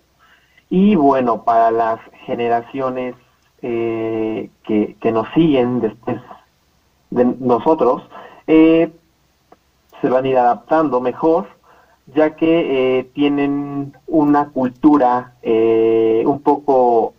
Y 0.68 0.94
bueno, 0.94 1.42
para 1.42 1.70
las 1.70 2.00
generaciones 2.24 3.14
eh, 3.62 4.50
que, 4.64 5.12
nos 5.12 5.28
siguen 5.34 5.80
después 5.80 6.18
de 7.10 7.24
nosotros, 7.40 8.02
se 8.46 8.90
van 10.02 10.24
a 10.24 10.28
ir 10.28 10.36
adaptando 10.36 11.00
mejor 11.00 11.46
ya 12.14 12.36
que 12.36 12.98
eh, 12.98 13.04
tienen 13.14 13.96
una 14.06 14.50
cultura 14.50 15.34
eh, 15.42 16.22
un 16.26 16.40
poco 16.40 17.14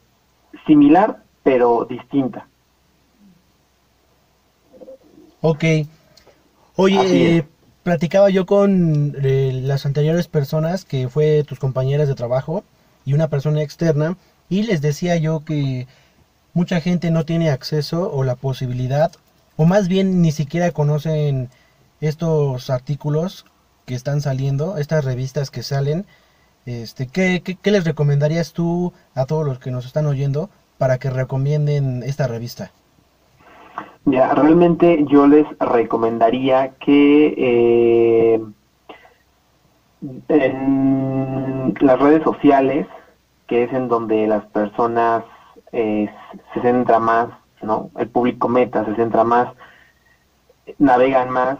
similar, 0.66 1.24
pero 1.44 1.86
distinta. 1.86 2.48
Ok. 5.50 5.64
Oye, 6.76 7.38
eh, 7.38 7.48
platicaba 7.84 8.30
yo 8.30 8.46
con 8.46 9.16
las 9.22 9.86
anteriores 9.86 10.28
personas 10.28 10.84
que 10.84 11.08
fue 11.08 11.46
tus 11.46 11.58
compañeras 11.58 12.10
de 12.10 12.16
trabajo 12.16 12.66
y 13.06 13.14
una 13.14 13.30
persona 13.30 13.62
externa 13.62 14.18
y 14.50 14.64
les 14.64 14.82
decía 14.82 15.16
yo 15.16 15.46
que 15.46 15.88
mucha 16.54 16.82
gente 16.82 17.12
no 17.12 17.24
tiene 17.24 17.50
acceso 17.50 18.12
o 18.12 18.26
la 18.26 18.36
posibilidad 18.36 19.14
o 19.56 19.64
más 19.64 19.88
bien 19.88 20.22
ni 20.22 20.34
siquiera 20.34 20.72
conocen 20.72 21.50
estos 22.02 22.70
artículos 22.70 23.46
que 23.86 23.96
están 23.96 24.20
saliendo, 24.20 24.78
estas 24.78 25.06
revistas 25.06 25.50
que 25.50 25.64
salen, 25.64 26.06
este, 26.66 27.08
¿qué, 27.08 27.42
qué, 27.42 27.72
les 27.72 27.86
recomendarías 27.86 28.52
tú 28.52 28.92
a 29.16 29.26
todos 29.26 29.46
los 29.46 29.60
que 29.60 29.72
nos 29.72 29.86
están 29.86 30.08
oyendo 30.08 30.50
para 30.78 30.98
que 30.98 31.10
recomienden 31.10 32.04
esta 32.04 32.28
revista? 32.28 32.74
Ya, 34.06 34.34
realmente 34.34 35.06
yo 35.08 35.28
les 35.28 35.46
recomendaría 35.60 36.76
que 36.76 37.34
eh, 37.38 38.42
en 40.30 41.74
las 41.82 42.00
redes 42.00 42.24
sociales, 42.24 42.88
que 43.48 43.64
es 43.64 43.74
en 43.74 43.88
donde 43.88 44.28
las 44.28 44.46
personas 44.46 45.24
eh, 45.72 46.10
se 46.54 46.62
centra 46.62 47.00
más, 47.00 47.30
¿no? 47.62 47.90
El 47.98 48.08
público 48.08 48.48
meta 48.48 48.86
se 48.86 48.96
centra 48.96 49.24
más, 49.24 49.50
navegan 50.80 51.30
más, 51.30 51.58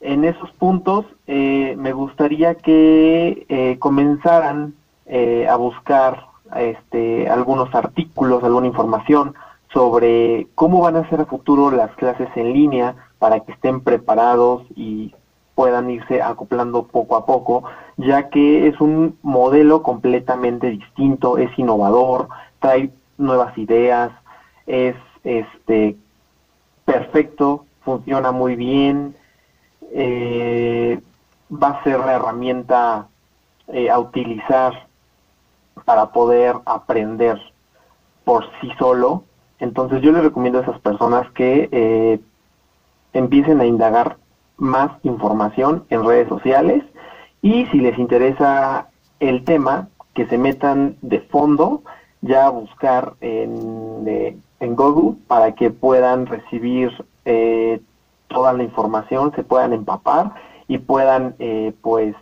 en 0.00 0.24
esos 0.24 0.50
puntos 0.52 1.06
eh, 1.26 1.74
me 1.78 1.92
gustaría 1.92 2.54
que 2.54 3.46
eh, 3.48 3.76
comenzaran 3.78 4.74
eh, 5.06 5.46
a 5.48 5.56
buscar 5.56 6.26
este, 6.54 7.28
algunos 7.28 7.74
artículos, 7.74 8.44
alguna 8.44 8.66
información 8.66 9.34
sobre 9.72 10.46
cómo 10.54 10.80
van 10.80 10.96
a 10.96 11.08
ser 11.08 11.20
a 11.20 11.26
futuro 11.26 11.70
las 11.70 11.90
clases 11.96 12.28
en 12.36 12.52
línea 12.52 12.94
para 13.18 13.40
que 13.40 13.52
estén 13.52 13.80
preparados 13.80 14.62
y 14.74 15.14
puedan 15.54 15.90
irse 15.90 16.20
acoplando 16.22 16.86
poco 16.86 17.16
a 17.16 17.24
poco, 17.24 17.64
ya 17.96 18.28
que 18.28 18.68
es 18.68 18.80
un 18.80 19.18
modelo 19.22 19.82
completamente 19.82 20.68
distinto, 20.68 21.38
es 21.38 21.50
innovador, 21.58 22.28
trae 22.60 22.90
nuevas 23.16 23.56
ideas, 23.56 24.12
es 24.66 24.94
este 25.24 25.96
perfecto, 26.84 27.64
funciona 27.80 28.32
muy 28.32 28.54
bien, 28.54 29.16
eh, 29.92 31.00
va 31.50 31.68
a 31.68 31.82
ser 31.84 32.00
la 32.00 32.14
herramienta 32.14 33.08
eh, 33.68 33.90
a 33.90 33.98
utilizar 33.98 34.86
para 35.84 36.12
poder 36.12 36.56
aprender 36.66 37.40
por 38.24 38.44
sí 38.60 38.70
solo. 38.78 39.24
Entonces 39.58 40.02
yo 40.02 40.12
les 40.12 40.22
recomiendo 40.22 40.58
a 40.58 40.62
esas 40.62 40.80
personas 40.80 41.30
que 41.32 41.68
eh, 41.72 42.20
empiecen 43.12 43.60
a 43.60 43.66
indagar 43.66 44.16
más 44.56 44.92
información 45.02 45.84
en 45.90 46.04
redes 46.04 46.28
sociales 46.28 46.84
y 47.42 47.66
si 47.66 47.78
les 47.78 47.98
interesa 47.98 48.88
el 49.20 49.44
tema, 49.44 49.88
que 50.14 50.26
se 50.26 50.38
metan 50.38 50.96
de 51.02 51.20
fondo 51.20 51.82
ya 52.22 52.46
a 52.46 52.50
buscar 52.50 53.14
en, 53.20 54.36
Google 54.74 55.16
para 55.26 55.54
que 55.54 55.70
puedan 55.70 56.26
recibir 56.26 56.90
eh, 57.24 57.80
toda 58.28 58.52
la 58.52 58.62
información, 58.62 59.32
se 59.34 59.42
puedan 59.42 59.72
empapar 59.72 60.32
y 60.68 60.78
puedan 60.78 61.34
eh, 61.38 61.72
pues 61.82 62.14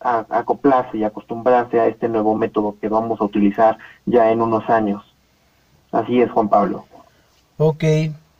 acoplarse 0.00 0.98
y 0.98 1.04
acostumbrarse 1.04 1.78
a 1.80 1.86
este 1.86 2.08
nuevo 2.08 2.34
método 2.34 2.76
que 2.80 2.88
vamos 2.88 3.20
a 3.20 3.24
utilizar 3.24 3.78
ya 4.04 4.30
en 4.30 4.42
unos 4.42 4.68
años. 4.68 5.11
Así 5.92 6.20
es, 6.20 6.30
Juan 6.30 6.48
Pablo. 6.48 6.86
Ok, 7.58 7.84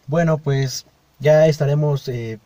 bueno, 0.07 0.39
pues 0.39 0.87
ya 1.21 1.47
estaremos 1.47 2.09
eh, 2.09 2.39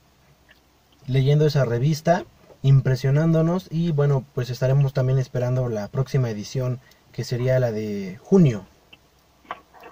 leyendo 1.06 1.46
esa 1.46 1.64
revista, 1.64 2.25
impresionándonos 2.62 3.68
y 3.70 3.92
bueno, 3.92 4.25
pues 4.34 4.50
estaremos 4.50 4.92
también 4.92 5.18
esperando 5.18 5.68
la 5.68 5.88
próxima 5.88 6.28
edición 6.28 6.80
que 7.12 7.25
sería 7.25 7.58
la 7.60 7.70
de 7.70 8.18
junio. 8.22 8.66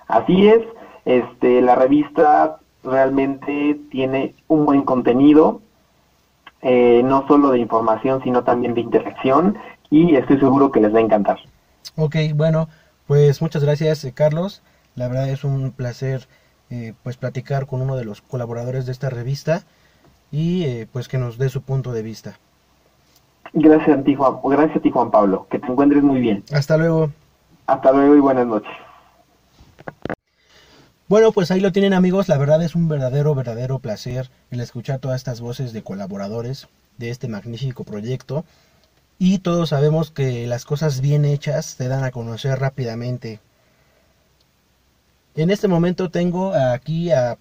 Así 0.09 0.49
es, 0.49 0.61
este, 1.04 1.62
la 1.62 1.75
revista 1.75 2.59
realmente 2.83 3.80
tiene 3.90 4.35
un 4.49 4.66
buen 4.66 4.83
contenido, 4.83 5.62
eh, 6.61 7.02
no 7.04 7.26
solo 7.26 7.50
de 7.50 7.61
información, 7.61 8.23
sino 8.23 8.44
también 8.44 8.75
de 8.75 8.83
interacción 8.83 9.56
y 9.90 10.16
estoy 10.16 10.38
seguro 10.38 10.71
que 10.71 10.80
les 10.80 10.94
va 10.94 10.99
a 10.99 11.02
encantar. 11.02 11.38
Ok, 11.97 12.16
bueno, 12.35 12.68
pues 13.06 13.40
muchas 13.40 13.64
gracias 13.64 14.04
eh, 14.04 14.12
Carlos, 14.12 14.62
la 14.94 15.08
verdad 15.08 15.28
es 15.28 15.44
un 15.44 15.72
placer 15.72 16.26
eh, 16.70 16.94
pues 17.02 17.16
platicar 17.16 17.66
con 17.66 17.80
uno 17.80 17.96
de 17.96 18.04
los 18.04 18.22
colaboradores 18.22 18.86
de 18.86 18.92
esta 18.92 19.10
revista 19.10 19.62
y 20.30 20.86
pues 20.86 21.08
que 21.08 21.18
nos 21.18 21.38
dé 21.38 21.48
su 21.48 21.62
punto 21.62 21.92
de 21.92 22.02
vista. 22.02 22.38
Gracias 23.52 23.98
a 23.98 24.02
ti 24.02 24.14
Juan, 24.14 24.36
gracias 24.42 24.78
a 24.78 24.80
ti 24.80 24.90
Juan 24.90 25.10
Pablo, 25.10 25.46
que 25.50 25.58
te 25.58 25.66
encuentres 25.66 26.02
muy 26.02 26.20
bien. 26.20 26.42
Hasta 26.52 26.76
luego. 26.76 27.10
Hasta 27.66 27.92
luego 27.92 28.16
y 28.16 28.20
buenas 28.20 28.46
noches. 28.46 28.72
Bueno, 31.06 31.32
pues 31.32 31.50
ahí 31.50 31.60
lo 31.60 31.70
tienen 31.70 31.92
amigos, 31.92 32.28
la 32.28 32.38
verdad 32.38 32.62
es 32.62 32.74
un 32.74 32.88
verdadero, 32.88 33.34
verdadero 33.34 33.78
placer 33.78 34.30
el 34.50 34.60
escuchar 34.60 34.98
todas 35.00 35.16
estas 35.16 35.40
voces 35.40 35.72
de 35.72 35.82
colaboradores 35.82 36.66
de 36.96 37.10
este 37.10 37.28
magnífico 37.28 37.84
proyecto 37.84 38.44
y 39.18 39.38
todos 39.38 39.68
sabemos 39.68 40.10
que 40.10 40.46
las 40.46 40.64
cosas 40.64 41.00
bien 41.00 41.24
hechas 41.24 41.66
se 41.66 41.88
dan 41.88 42.04
a 42.04 42.10
conocer 42.10 42.58
rápidamente. 42.58 43.38
En 45.37 45.50
este 45.50 45.67
momento 45.67 46.11
tengo 46.11 46.55
aquí 46.55 47.11
a 47.11 47.38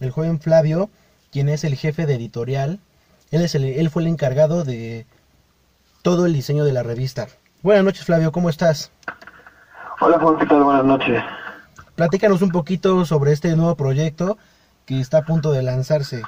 el 0.00 0.10
joven 0.10 0.40
Flavio, 0.40 0.88
quien 1.30 1.50
es 1.50 1.62
el 1.64 1.74
jefe 1.74 2.06
de 2.06 2.14
editorial. 2.14 2.78
Él, 3.30 3.42
es 3.42 3.54
el, 3.54 3.64
él 3.64 3.90
fue 3.90 4.00
el 4.00 4.08
encargado 4.08 4.64
de 4.64 5.04
todo 6.00 6.24
el 6.24 6.32
diseño 6.32 6.64
de 6.64 6.72
la 6.72 6.82
revista. 6.82 7.26
Buenas 7.62 7.84
noches 7.84 8.06
Flavio, 8.06 8.32
¿cómo 8.32 8.48
estás? 8.48 8.90
Hola 10.00 10.18
Juan, 10.18 10.38
¿qué 10.38 10.46
tal? 10.46 10.64
Buenas 10.64 10.86
noches. 10.86 11.22
Platícanos 11.96 12.40
un 12.40 12.50
poquito 12.50 13.04
sobre 13.04 13.32
este 13.32 13.54
nuevo 13.56 13.74
proyecto 13.74 14.38
que 14.86 15.00
está 15.00 15.18
a 15.18 15.24
punto 15.24 15.52
de 15.52 15.62
lanzarse. 15.62 16.22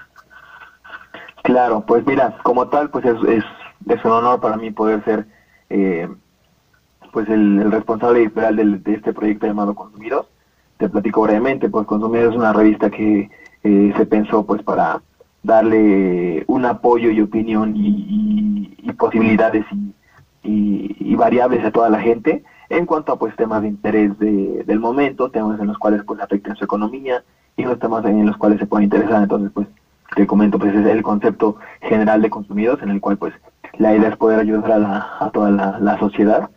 Claro, 1.44 1.82
pues 1.86 2.04
mira, 2.06 2.36
como 2.42 2.68
tal, 2.68 2.90
pues 2.90 3.06
es, 3.06 3.16
es, 3.86 4.04
un 4.04 4.10
honor 4.10 4.40
para 4.42 4.58
mí 4.58 4.70
poder 4.70 5.02
ser 5.04 5.26
eh, 5.70 6.08
pues 7.10 7.26
el, 7.30 7.70
responsable 7.70 8.20
editorial 8.20 8.82
de 8.82 8.94
este 8.94 9.14
proyecto 9.14 9.46
llamado 9.46 9.74
Consumidos. 9.74 10.26
Te 10.78 10.88
platico 10.88 11.22
brevemente, 11.22 11.68
pues 11.68 11.86
Consumidos 11.86 12.32
es 12.32 12.36
una 12.36 12.52
revista 12.52 12.90
que 12.90 13.30
eh, 13.62 13.94
se 13.96 14.06
pensó 14.06 14.44
pues 14.44 14.62
para 14.62 15.00
darle 15.42 16.44
un 16.48 16.64
apoyo 16.64 17.10
y 17.10 17.20
opinión 17.20 17.72
y, 17.76 18.92
posibilidades 18.98 19.64
y, 20.42 20.96
y, 20.98 21.14
variables 21.16 21.64
a 21.64 21.70
toda 21.70 21.90
la 21.90 22.00
gente 22.00 22.42
en 22.70 22.86
cuanto 22.86 23.12
a 23.12 23.18
pues 23.18 23.36
temas 23.36 23.62
de 23.62 23.68
interés 23.68 24.18
de, 24.18 24.64
del 24.64 24.80
momento, 24.80 25.30
temas 25.30 25.60
en 25.60 25.66
los 25.66 25.78
cuales 25.78 26.02
pues 26.04 26.20
afecten 26.20 26.56
su 26.56 26.64
economía 26.64 27.22
y 27.56 27.64
los 27.64 27.78
temas 27.78 28.04
en 28.06 28.24
los 28.26 28.36
cuales 28.36 28.58
se 28.58 28.66
puede 28.66 28.84
interesar. 28.84 29.22
Entonces 29.22 29.50
pues 29.52 29.68
te 30.14 30.26
comento 30.26 30.58
pues 30.58 30.74
es 30.74 30.86
el 30.86 31.02
concepto 31.02 31.56
general 31.80 32.22
de 32.22 32.30
consumidos 32.30 32.82
en 32.82 32.90
el 32.90 33.00
cual 33.00 33.18
pues 33.18 33.34
la 33.78 33.94
idea 33.94 34.08
es 34.08 34.16
poder 34.16 34.40
ayudar 34.40 34.72
a, 34.72 34.78
la, 34.78 35.06
a 35.20 35.30
toda 35.30 35.50
la, 35.50 35.98
sociedad 35.98 36.50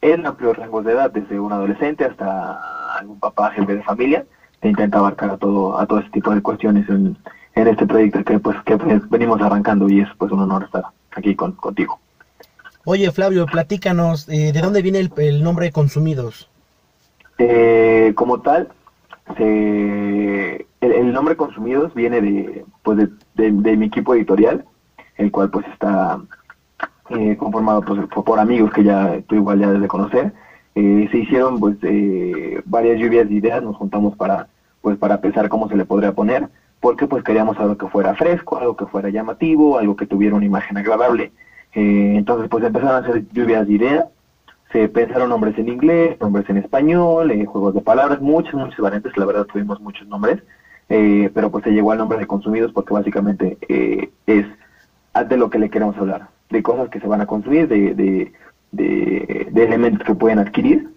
en 0.00 0.26
amplios 0.26 0.56
rangos 0.56 0.84
de 0.84 0.92
edad, 0.92 1.10
desde 1.10 1.38
un 1.38 1.52
adolescente 1.52 2.04
hasta 2.04 2.58
algún 3.00 3.18
papá 3.18 3.50
jefe 3.50 3.76
de 3.76 3.82
familia, 3.82 4.24
que 4.60 4.68
intenta 4.68 4.98
abarcar 4.98 5.30
a 5.30 5.36
todo, 5.38 5.78
a 5.78 5.86
todo 5.86 6.00
ese 6.00 6.10
tipo 6.10 6.34
de 6.34 6.42
cuestiones 6.42 6.88
en, 6.88 7.16
en 7.54 7.68
este 7.68 7.86
proyecto 7.86 8.22
que 8.24 8.38
pues 8.38 8.56
que 8.64 8.76
pues, 8.76 9.08
venimos 9.08 9.40
arrancando 9.40 9.88
y 9.88 10.00
es 10.00 10.08
pues 10.18 10.30
un 10.32 10.40
honor 10.40 10.64
estar 10.64 10.84
aquí 11.12 11.34
con, 11.34 11.52
contigo. 11.52 11.98
Oye, 12.84 13.10
Flavio, 13.10 13.46
platícanos, 13.46 14.28
eh, 14.28 14.52
¿de 14.52 14.60
dónde 14.60 14.82
viene 14.82 15.00
el, 15.16 15.42
nombre 15.42 15.66
de 15.66 15.72
Consumidos? 15.72 16.48
Eh, 17.38 18.12
como 18.14 18.40
tal, 18.40 18.68
el, 19.36 21.12
nombre 21.12 21.36
Consumidos 21.36 21.94
viene 21.94 22.20
de, 22.20 22.64
pues 22.82 23.08
de, 23.34 23.50
mi 23.50 23.86
equipo 23.86 24.14
editorial, 24.14 24.64
el 25.16 25.30
cual 25.30 25.50
pues 25.50 25.66
está 25.68 26.20
eh, 27.10 27.36
conformado 27.36 27.82
pues, 27.82 28.00
por, 28.24 28.38
amigos 28.38 28.72
que 28.72 28.84
ya 28.84 29.20
tú 29.26 29.34
igual 29.34 29.60
ya 29.60 29.70
de 29.70 29.88
conocer. 29.88 30.32
Se 30.74 31.18
hicieron 31.18 31.58
pues 31.58 31.76
varias 32.64 32.98
lluvias 32.98 33.28
de 33.28 33.34
ideas, 33.34 33.62
nos 33.62 33.76
juntamos 33.76 34.16
para 34.16 34.48
pues 34.80 34.96
para 34.98 35.20
pensar 35.20 35.48
cómo 35.48 35.68
se 35.68 35.76
le 35.76 35.84
podría 35.84 36.12
poner, 36.12 36.48
porque 36.80 37.06
pues 37.06 37.22
queríamos 37.22 37.58
algo 37.58 37.76
que 37.76 37.88
fuera 37.88 38.14
fresco, 38.14 38.58
algo 38.58 38.76
que 38.76 38.86
fuera 38.86 39.10
llamativo, 39.10 39.78
algo 39.78 39.96
que 39.96 40.06
tuviera 40.06 40.36
una 40.36 40.46
imagen 40.46 40.76
agradable. 40.78 41.32
Eh, 41.74 42.14
entonces, 42.16 42.48
pues 42.48 42.64
empezaron 42.64 42.96
a 42.96 43.06
hacer 43.06 43.28
lluvias 43.32 43.66
de 43.66 43.74
ideas. 43.74 44.04
Se 44.72 44.88
pensaron 44.88 45.28
nombres 45.28 45.58
en 45.58 45.68
inglés, 45.68 46.16
nombres 46.20 46.48
en 46.48 46.56
español, 46.56 47.30
eh, 47.30 47.44
juegos 47.44 47.74
de 47.74 47.80
palabras, 47.80 48.20
muchas, 48.20 48.54
muchas 48.54 48.78
variantes. 48.78 49.16
La 49.16 49.26
verdad, 49.26 49.44
tuvimos 49.44 49.80
muchos 49.80 50.06
nombres. 50.08 50.42
Eh, 50.88 51.30
pero 51.34 51.50
pues 51.50 51.64
se 51.64 51.70
llegó 51.70 51.92
al 51.92 51.98
nombre 51.98 52.18
de 52.18 52.26
consumidos 52.26 52.72
porque 52.72 52.94
básicamente 52.94 53.58
es 54.26 54.46
de 55.28 55.36
lo 55.36 55.50
que 55.50 55.58
le 55.58 55.70
queremos 55.70 55.96
hablar. 55.96 56.28
De 56.48 56.62
cosas 56.62 56.88
que 56.88 56.98
se 56.98 57.06
van 57.06 57.20
a 57.20 57.26
consumir, 57.26 57.68
de, 57.68 57.94
de, 57.94 58.32
de, 58.72 59.48
elementos 59.54 60.06
que 60.06 60.14
pueden 60.14 60.38
adquirir. 60.38 60.88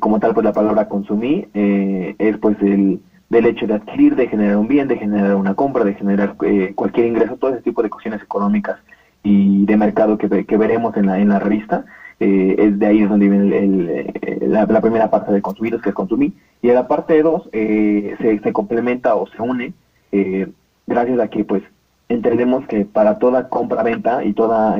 como 0.00 0.18
tal, 0.18 0.34
pues 0.34 0.44
la 0.44 0.52
palabra 0.52 0.88
consumir 0.88 1.48
es 1.54 2.36
pues 2.38 2.56
el 2.60 3.00
del 3.30 3.46
hecho 3.46 3.66
de 3.66 3.74
adquirir, 3.74 4.16
de 4.16 4.28
generar 4.28 4.56
un 4.56 4.68
bien, 4.68 4.88
de 4.88 4.96
generar 4.96 5.34
una 5.34 5.54
compra, 5.54 5.84
de 5.84 5.94
generar 5.94 6.36
cualquier 6.74 7.06
ingreso, 7.06 7.36
todo 7.36 7.52
ese 7.52 7.62
tipo 7.62 7.82
de 7.82 7.90
cuestiones 7.90 8.22
económicas 8.22 8.78
y 9.24 9.64
de 9.64 9.76
mercado 9.76 10.18
que, 10.18 10.44
que 10.44 10.56
veremos 10.56 10.96
en 10.96 11.06
la, 11.06 11.18
en 11.18 11.30
la 11.30 11.38
revista. 11.38 11.84
Eh, 12.20 12.54
es 12.58 12.78
de 12.78 12.86
ahí 12.86 13.02
es 13.02 13.08
donde 13.08 13.28
viene 13.28 13.58
el, 13.58 13.88
eh, 13.90 14.38
la, 14.46 14.80
primera 14.80 15.10
parte 15.10 15.32
de 15.32 15.42
consumidos, 15.42 15.82
que 15.82 15.88
es 15.88 15.94
consumir. 15.94 16.32
Y 16.62 16.68
en 16.68 16.74
la 16.74 16.86
parte 16.86 17.20
2 17.20 17.48
eh, 17.52 18.14
se, 18.20 18.38
se, 18.38 18.52
complementa 18.52 19.16
o 19.16 19.26
se 19.26 19.42
une 19.42 19.72
gracias 20.86 21.18
a 21.18 21.28
que 21.28 21.44
pues 21.44 21.62
entendemos 22.08 22.64
que 22.66 22.84
para 22.84 23.18
toda 23.18 23.48
compra-venta 23.48 24.22
y 24.24 24.32
toda 24.32 24.78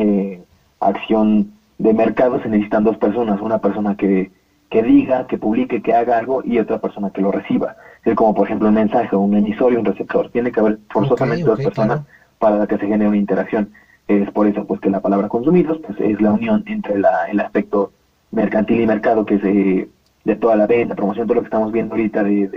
acción 0.78 1.50
de 1.78 1.92
mercado 1.92 2.40
se 2.42 2.48
necesitan 2.48 2.84
dos 2.84 2.96
personas, 2.96 3.40
una 3.40 3.58
persona 3.58 3.96
que, 3.96 4.30
que 4.70 4.82
diga, 4.82 5.26
que 5.26 5.38
publique, 5.38 5.82
que 5.82 5.94
haga 5.94 6.18
algo 6.18 6.42
y 6.44 6.58
otra 6.58 6.78
persona 6.78 7.10
que 7.10 7.22
lo 7.22 7.32
reciba. 7.32 7.76
Es 8.04 8.14
como 8.14 8.34
por 8.34 8.46
ejemplo 8.46 8.68
un 8.68 8.74
mensaje, 8.74 9.16
un 9.16 9.36
emisor 9.36 9.72
y 9.72 9.76
un 9.76 9.84
receptor. 9.84 10.30
Tiene 10.30 10.52
que 10.52 10.60
haber 10.60 10.78
forzosamente 10.90 11.44
dos 11.44 11.60
personas 11.60 12.02
para 12.38 12.66
que 12.66 12.76
se 12.78 12.86
genere 12.86 13.08
una 13.08 13.16
interacción. 13.16 13.70
Es 14.06 14.30
por 14.32 14.46
eso 14.46 14.66
pues 14.66 14.80
que 14.80 14.90
la 14.90 15.00
palabra 15.00 15.28
consumidos 15.28 15.78
pues, 15.78 15.98
es 16.00 16.20
la 16.20 16.32
unión 16.32 16.62
entre 16.66 16.98
la, 16.98 17.24
el 17.30 17.40
aspecto 17.40 17.92
mercantil 18.30 18.80
y 18.80 18.86
mercado, 18.86 19.24
que 19.24 19.36
es 19.36 19.44
eh, 19.44 19.88
de 20.24 20.36
toda 20.36 20.56
la 20.56 20.66
venta, 20.66 20.94
promoción, 20.94 21.26
todo 21.26 21.36
lo 21.36 21.40
que 21.42 21.46
estamos 21.46 21.72
viendo 21.72 21.94
ahorita 21.94 22.22
de, 22.22 22.48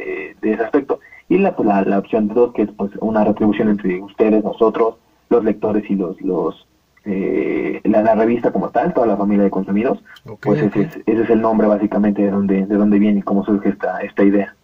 de, 0.42 0.52
ese 0.52 0.64
aspecto. 0.64 1.00
Y 1.30 1.38
la, 1.38 1.56
pues, 1.56 1.68
la, 1.68 2.00
opción 2.00 2.28
de 2.28 2.34
dos, 2.34 2.54
que 2.54 2.64
es 2.64 2.72
pues 2.72 2.92
una 3.00 3.24
retribución 3.24 3.70
entre 3.70 4.02
ustedes, 4.02 4.44
nosotros, 4.44 4.96
los 5.30 5.44
lectores 5.44 5.90
y 5.90 5.96
los, 5.96 6.20
los 6.22 6.67
eh, 7.08 7.82
la, 7.86 8.16
revista 8.16 8.52
como 8.52 8.70
tal, 8.70 8.94
toda 8.94 9.08
la 9.08 9.18
familia 9.18 9.46
de 9.46 9.50
consumidos, 9.50 10.00
pues 10.42 10.62
ese, 10.62 10.82
es, 10.82 10.98
ese 11.06 11.24
es 11.24 11.30
el 11.30 11.42
nombre 11.42 11.68
básicamente 11.68 12.22
de 12.22 12.32
donde, 12.32 12.66
de 12.66 12.76
dónde 12.76 13.00
viene 13.00 13.20
y 13.20 13.24
cómo 13.24 13.44
surge 13.46 13.70
esta, 13.70 14.00
esta 14.02 14.24
idea. 14.24 14.56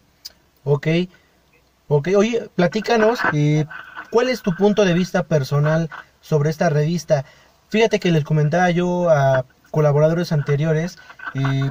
Ok, 0.64 0.88
ok, 1.88 2.10
oye, 2.16 2.50
platícanos, 2.56 3.20
eh, 3.34 3.66
¿cuál 4.12 4.30
es 4.30 4.42
tu 4.42 4.56
punto 4.56 4.86
de 4.86 4.94
vista 4.94 5.24
personal 5.24 5.90
sobre 6.24 6.50
esta 6.50 6.70
revista. 6.70 7.26
Fíjate 7.70 8.00
que 8.00 8.12
les 8.12 8.24
comentaba 8.24 8.72
yo 8.72 9.10
a 9.10 9.46
colaboradores 9.70 10.32
anteriores 10.32 10.98
eh, 11.36 11.70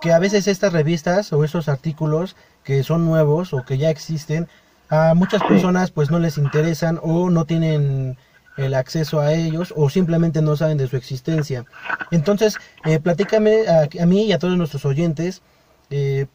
que 0.00 0.12
a 0.12 0.18
veces 0.18 0.46
estas 0.46 0.72
revistas 0.72 1.32
o 1.32 1.44
estos 1.44 1.68
artículos 1.68 2.36
que 2.64 2.82
son 2.84 3.04
nuevos 3.04 3.52
o 3.52 3.64
que 3.64 3.76
ya 3.76 3.90
existen, 3.90 4.48
a 4.88 5.14
muchas 5.14 5.42
personas 5.42 5.90
pues 5.90 6.10
no 6.10 6.18
les 6.18 6.38
interesan 6.38 7.00
o 7.02 7.28
no 7.28 7.44
tienen 7.44 8.16
el 8.56 8.74
acceso 8.74 9.20
a 9.20 9.32
ellos 9.32 9.72
o 9.76 9.88
simplemente 9.88 10.42
no 10.42 10.56
saben 10.56 10.78
de 10.78 10.86
su 10.86 10.96
existencia. 10.96 11.64
Entonces, 12.10 12.58
eh, 12.84 13.00
platícame 13.00 13.64
a, 13.68 14.06
mí 14.06 14.26
y 14.26 14.32
a 14.32 14.38
todos 14.38 14.56
nuestros 14.56 14.84
oyentes, 14.84 15.42
eh, 15.90 16.26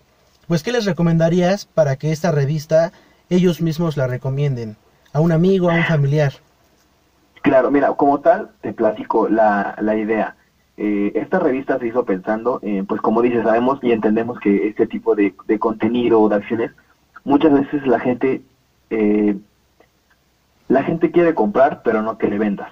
pues, 0.48 0.64
¿qué 0.64 0.72
les 0.72 0.86
recomendarías 0.86 1.66
para 1.66 1.96
que 1.96 2.12
esta 2.12 2.32
revista 2.32 2.92
ellos 3.30 3.62
mismos 3.62 3.98
la 3.98 4.08
recomienden? 4.08 4.78
A 5.14 5.20
un 5.20 5.32
amigo, 5.32 5.70
a 5.70 5.76
un 5.76 5.84
familiar. 5.84 6.34
Claro, 7.42 7.72
mira, 7.72 7.94
como 7.94 8.20
tal, 8.20 8.52
te 8.62 8.74
platico 8.74 9.30
la, 9.30 9.76
la 9.82 9.96
idea. 9.96 10.36
Eh, 10.76 11.12
esta 11.16 11.40
revista 11.40 11.80
se 11.80 11.88
hizo 11.88 12.06
pensando, 12.06 12.62
pues 12.88 13.02
como 13.02 13.22
dices, 13.22 13.44
sabemos 13.44 13.80
y 13.82 13.92
entendemos 13.92 14.40
que 14.40 14.68
este 14.68 14.86
tipo 14.86 15.16
de, 15.16 15.34
de 15.48 15.58
contenido 15.58 16.22
o 16.22 16.30
de 16.30 16.36
acciones, 16.36 16.72
muchas 17.24 17.52
veces 17.54 17.86
la 17.88 18.00
gente 18.00 18.42
eh, 18.90 19.36
la 20.68 20.84
gente 20.84 21.12
quiere 21.12 21.34
comprar, 21.34 21.82
pero 21.84 22.02
no 22.02 22.18
que 22.18 22.28
le 22.28 22.38
vendas. 22.38 22.72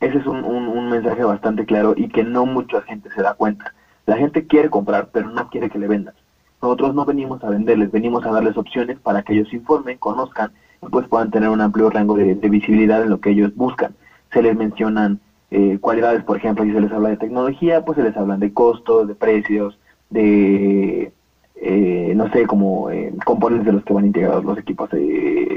Ese 0.00 0.18
es 0.18 0.26
un, 0.26 0.44
un, 0.44 0.88
mensaje 0.90 1.24
bastante 1.24 1.66
claro 1.66 1.94
y 1.96 2.08
que 2.08 2.22
no 2.22 2.46
mucha 2.46 2.82
gente 2.82 3.10
se 3.10 3.22
da 3.22 3.34
cuenta. 3.34 3.74
La 4.06 4.16
gente 4.16 4.46
quiere 4.46 4.70
comprar, 4.70 5.08
pero 5.12 5.28
no 5.28 5.48
quiere 5.50 5.68
que 5.68 5.78
le 5.78 5.88
vendas. 5.88 6.14
Nosotros 6.62 6.94
no 6.94 7.04
venimos 7.04 7.42
a 7.42 7.50
venderles, 7.50 7.90
venimos 7.90 8.24
a 8.24 8.30
darles 8.30 8.56
opciones 8.56 8.98
para 8.98 9.22
que 9.22 9.32
ellos 9.32 9.52
informen, 9.52 9.98
conozcan 9.98 10.52
y 10.82 10.86
pues 10.86 11.06
puedan 11.08 11.30
tener 11.30 11.48
un 11.48 11.60
amplio 11.60 11.90
rango 11.90 12.16
de, 12.16 12.34
visibilidad 12.34 13.02
en 13.02 13.10
lo 13.10 13.20
que 13.20 13.30
ellos 13.30 13.54
buscan. 13.54 13.94
Se 14.32 14.42
les 14.42 14.56
mencionan 14.56 15.20
eh, 15.50 15.78
cualidades, 15.80 16.22
por 16.24 16.36
ejemplo, 16.36 16.64
si 16.64 16.72
se 16.72 16.80
les 16.80 16.92
habla 16.92 17.10
de 17.10 17.16
tecnología, 17.16 17.84
pues 17.84 17.96
se 17.96 18.02
les 18.02 18.16
hablan 18.16 18.40
de 18.40 18.52
costos, 18.52 19.08
de 19.08 19.14
precios, 19.14 19.78
de, 20.10 21.12
eh, 21.56 22.12
no 22.14 22.30
sé, 22.30 22.46
como 22.46 22.90
eh, 22.90 23.12
componentes 23.24 23.66
de 23.66 23.72
los 23.72 23.84
que 23.84 23.94
van 23.94 24.06
integrados 24.06 24.44
los 24.44 24.58
equipos 24.58 24.90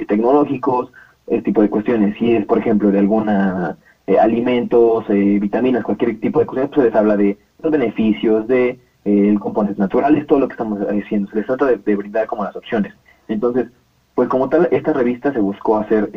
tecnológicos, 0.07 0.91
este 1.31 1.45
tipo 1.45 1.61
de 1.61 1.69
cuestiones. 1.69 2.15
Si 2.17 2.33
es, 2.33 2.45
por 2.45 2.57
ejemplo, 2.57 2.91
de 2.91 2.99
alguna 2.99 3.77
eh, 4.05 4.19
alimentos, 4.19 5.05
eh, 5.09 5.39
vitaminas, 5.39 5.83
cualquier 5.83 6.19
tipo 6.19 6.39
de 6.39 6.45
cuestiones, 6.45 6.71
pues 6.73 6.83
se 6.83 6.89
les 6.89 6.95
habla 6.95 7.15
de 7.15 7.37
los 7.63 7.71
beneficios, 7.71 8.47
de 8.47 8.77
eh, 9.05 9.35
componentes 9.39 9.79
naturales, 9.79 10.27
todo 10.27 10.39
lo 10.39 10.47
que 10.47 10.53
estamos 10.53 10.79
diciendo. 10.91 11.29
Se 11.29 11.37
les 11.37 11.45
trata 11.45 11.67
de, 11.67 11.95
brindar 11.95 12.27
como 12.27 12.43
las 12.43 12.55
opciones. 12.55 12.93
Entonces, 13.29 13.67
pues 14.13 14.27
como 14.27 14.49
tal, 14.49 14.67
esta 14.71 14.91
revista 14.91 15.31
se 15.31 15.39
buscó 15.39 15.77
hacer 15.77 16.11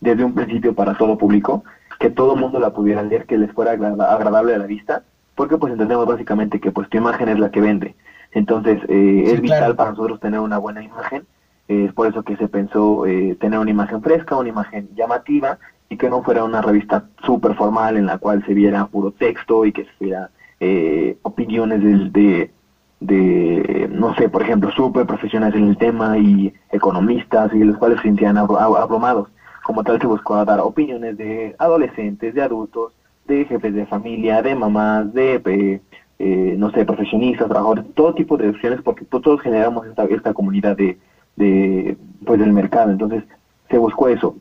desde 0.00 0.24
un 0.24 0.34
principio 0.34 0.74
para 0.74 0.94
todo 0.96 1.16
público, 1.16 1.64
que 1.98 2.10
todo 2.10 2.36
mundo 2.36 2.60
la 2.60 2.74
pudiera 2.74 3.02
leer, 3.02 3.24
que 3.24 3.38
les 3.38 3.50
fuera 3.52 3.72
agradable 3.72 4.54
a 4.54 4.58
la 4.58 4.66
vista, 4.66 5.04
porque 5.34 5.56
pues 5.56 5.72
entendemos 5.72 6.06
básicamente 6.06 6.60
que 6.60 6.70
pues 6.70 6.88
tu 6.90 6.98
imagen 6.98 7.30
es 7.30 7.38
la 7.38 7.50
que 7.50 7.62
vende. 7.62 7.94
Entonces, 8.32 8.78
es 8.88 9.40
vital 9.40 9.74
para 9.74 9.90
nosotros 9.90 10.20
tener 10.20 10.40
una 10.40 10.58
buena 10.58 10.82
imagen 10.82 11.24
es 11.70 11.92
por 11.92 12.08
eso 12.08 12.24
que 12.24 12.36
se 12.36 12.48
pensó 12.48 13.06
eh, 13.06 13.36
tener 13.40 13.58
una 13.60 13.70
imagen 13.70 14.02
fresca, 14.02 14.36
una 14.36 14.48
imagen 14.48 14.88
llamativa 14.96 15.58
y 15.88 15.96
que 15.96 16.10
no 16.10 16.22
fuera 16.22 16.42
una 16.42 16.60
revista 16.60 17.04
súper 17.24 17.54
formal 17.54 17.96
en 17.96 18.06
la 18.06 18.18
cual 18.18 18.44
se 18.44 18.54
viera 18.54 18.86
puro 18.86 19.12
texto 19.12 19.64
y 19.64 19.72
que 19.72 19.84
se 19.84 19.90
viera 20.00 20.30
eh, 20.58 21.16
opiniones 21.22 22.12
de, 22.12 22.50
de, 22.98 23.88
no 23.92 24.14
sé, 24.16 24.28
por 24.28 24.42
ejemplo, 24.42 24.72
súper 24.72 25.06
profesionales 25.06 25.54
en 25.56 25.68
el 25.68 25.76
tema 25.76 26.18
y 26.18 26.52
economistas 26.72 27.52
y 27.54 27.62
los 27.62 27.78
cuales 27.78 27.98
se 27.98 28.08
sentían 28.08 28.36
abrumados. 28.36 29.28
Como 29.62 29.84
tal 29.84 30.00
se 30.00 30.08
buscó 30.08 30.44
dar 30.44 30.58
opiniones 30.58 31.16
de 31.16 31.54
adolescentes, 31.58 32.34
de 32.34 32.42
adultos, 32.42 32.92
de 33.28 33.44
jefes 33.44 33.74
de 33.74 33.86
familia, 33.86 34.42
de 34.42 34.56
mamás, 34.56 35.14
de, 35.14 35.80
eh, 36.18 36.54
no 36.58 36.72
sé, 36.72 36.84
profesionistas, 36.84 37.46
trabajadores, 37.46 37.84
todo 37.94 38.12
tipo 38.14 38.36
de 38.36 38.48
opciones 38.48 38.80
porque 38.82 39.04
todos 39.04 39.40
generamos 39.40 39.86
esta, 39.86 40.04
esta 40.06 40.34
comunidad 40.34 40.76
de 40.76 40.98
de 41.36 41.96
pues 42.24 42.40
del 42.40 42.52
mercado. 42.52 42.90
Entonces 42.90 43.24
se 43.68 43.78
buscó 43.78 44.08
eso. 44.08 44.36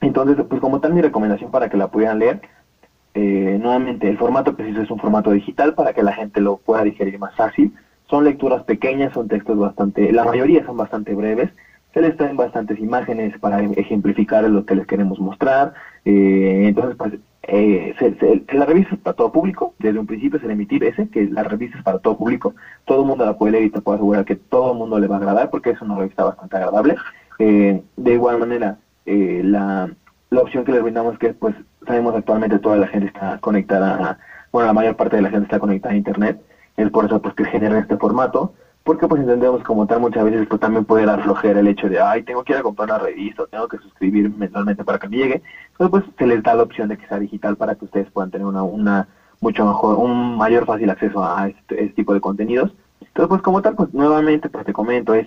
Entonces 0.00 0.44
pues 0.48 0.60
como 0.60 0.80
tal 0.80 0.94
mi 0.94 1.00
recomendación 1.00 1.50
para 1.50 1.68
que 1.68 1.76
la 1.76 1.88
pudieran 1.88 2.18
leer 2.18 2.40
eh, 3.14 3.58
nuevamente 3.60 4.08
el 4.08 4.18
formato 4.18 4.54
que 4.54 4.68
es 4.68 4.90
un 4.90 4.98
formato 4.98 5.30
digital 5.32 5.74
para 5.74 5.92
que 5.92 6.02
la 6.02 6.12
gente 6.12 6.40
lo 6.40 6.58
pueda 6.58 6.82
digerir 6.84 7.18
más 7.18 7.34
fácil. 7.34 7.72
Son 8.08 8.24
lecturas 8.24 8.62
pequeñas 8.64 9.12
son 9.12 9.28
textos 9.28 9.58
bastante 9.58 10.12
la 10.12 10.24
mayoría 10.24 10.64
son 10.64 10.76
bastante 10.76 11.14
breves. 11.14 11.50
Se 11.94 12.00
les 12.02 12.16
traen 12.16 12.36
bastantes 12.36 12.78
imágenes 12.78 13.36
para 13.38 13.60
ejemplificar 13.62 14.44
lo 14.44 14.64
que 14.64 14.74
les 14.74 14.86
queremos 14.86 15.18
mostrar. 15.18 15.74
Eh, 16.04 16.64
entonces 16.66 16.96
pues 16.96 17.14
eh, 17.50 17.94
la 18.52 18.66
revista 18.66 18.94
es 18.94 19.00
para 19.00 19.16
todo 19.16 19.32
público, 19.32 19.74
desde 19.78 19.98
un 19.98 20.06
principio 20.06 20.38
se 20.38 20.46
le 20.46 20.52
emitir 20.52 20.84
ese, 20.84 21.08
que 21.08 21.26
la 21.28 21.42
revista 21.42 21.78
es 21.78 21.82
para 21.84 21.98
todo 21.98 22.18
público, 22.18 22.54
todo 22.84 23.00
el 23.00 23.06
mundo 23.06 23.24
la 23.24 23.38
puede 23.38 23.52
leer 23.52 23.64
y 23.64 23.70
te 23.70 23.80
puedo 23.80 23.96
asegurar 23.96 24.26
que 24.26 24.36
todo 24.36 24.72
el 24.72 24.78
mundo 24.78 24.98
le 24.98 25.06
va 25.06 25.16
a 25.16 25.18
agradar 25.18 25.48
porque 25.48 25.70
es 25.70 25.80
una 25.80 25.96
revista 25.96 26.24
bastante 26.24 26.56
agradable. 26.56 26.96
Eh, 27.38 27.82
de 27.96 28.12
igual 28.12 28.38
manera, 28.38 28.76
eh, 29.06 29.40
la, 29.42 29.90
la 30.28 30.40
opción 30.40 30.64
que 30.64 30.72
les 30.72 30.82
brindamos 30.82 31.14
es 31.14 31.18
que 31.18 31.32
pues 31.32 31.54
sabemos 31.86 32.14
actualmente 32.14 32.58
toda 32.58 32.76
la 32.76 32.86
gente 32.86 33.06
está 33.06 33.38
conectada, 33.38 34.18
bueno, 34.52 34.66
la 34.66 34.74
mayor 34.74 34.96
parte 34.96 35.16
de 35.16 35.22
la 35.22 35.30
gente 35.30 35.44
está 35.44 35.58
conectada 35.58 35.94
a 35.94 35.96
Internet, 35.96 36.38
es 36.76 36.90
por 36.90 37.06
eso 37.06 37.22
pues 37.22 37.34
que 37.34 37.46
genera 37.46 37.78
este 37.78 37.96
formato, 37.96 38.52
porque 38.88 39.06
pues 39.06 39.20
entendemos 39.20 39.62
como 39.64 39.86
tal 39.86 40.00
muchas 40.00 40.24
veces 40.24 40.46
pues 40.48 40.62
también 40.62 40.86
puede 40.86 41.04
dar 41.04 41.22
el 41.44 41.66
hecho 41.68 41.90
de, 41.90 42.00
ay, 42.00 42.22
tengo 42.22 42.42
que 42.42 42.54
ir 42.54 42.58
a 42.58 42.62
comprar 42.62 42.88
una 42.88 42.98
revista, 42.98 43.44
tengo 43.50 43.68
que 43.68 43.76
suscribir 43.76 44.30
mensualmente 44.30 44.82
para 44.82 44.98
que 44.98 45.10
me 45.10 45.18
llegue, 45.18 45.42
entonces 45.72 45.90
pues 45.90 46.04
se 46.16 46.26
les 46.26 46.42
da 46.42 46.54
la 46.54 46.62
opción 46.62 46.88
de 46.88 46.96
que 46.96 47.06
sea 47.06 47.18
digital 47.18 47.54
para 47.56 47.74
que 47.74 47.84
ustedes 47.84 48.10
puedan 48.10 48.30
tener 48.30 48.46
una, 48.46 48.62
una 48.62 49.06
mucho 49.42 49.66
mejor, 49.66 49.98
un 49.98 50.38
mayor 50.38 50.64
fácil 50.64 50.88
acceso 50.88 51.22
a 51.22 51.48
este, 51.48 51.84
este, 51.84 51.96
tipo 51.96 52.14
de 52.14 52.22
contenidos. 52.22 52.72
Entonces 53.02 53.28
pues 53.28 53.42
como 53.42 53.60
tal, 53.60 53.74
pues 53.74 53.92
nuevamente 53.92 54.48
pues 54.48 54.64
te 54.64 54.72
comento, 54.72 55.12
es 55.12 55.26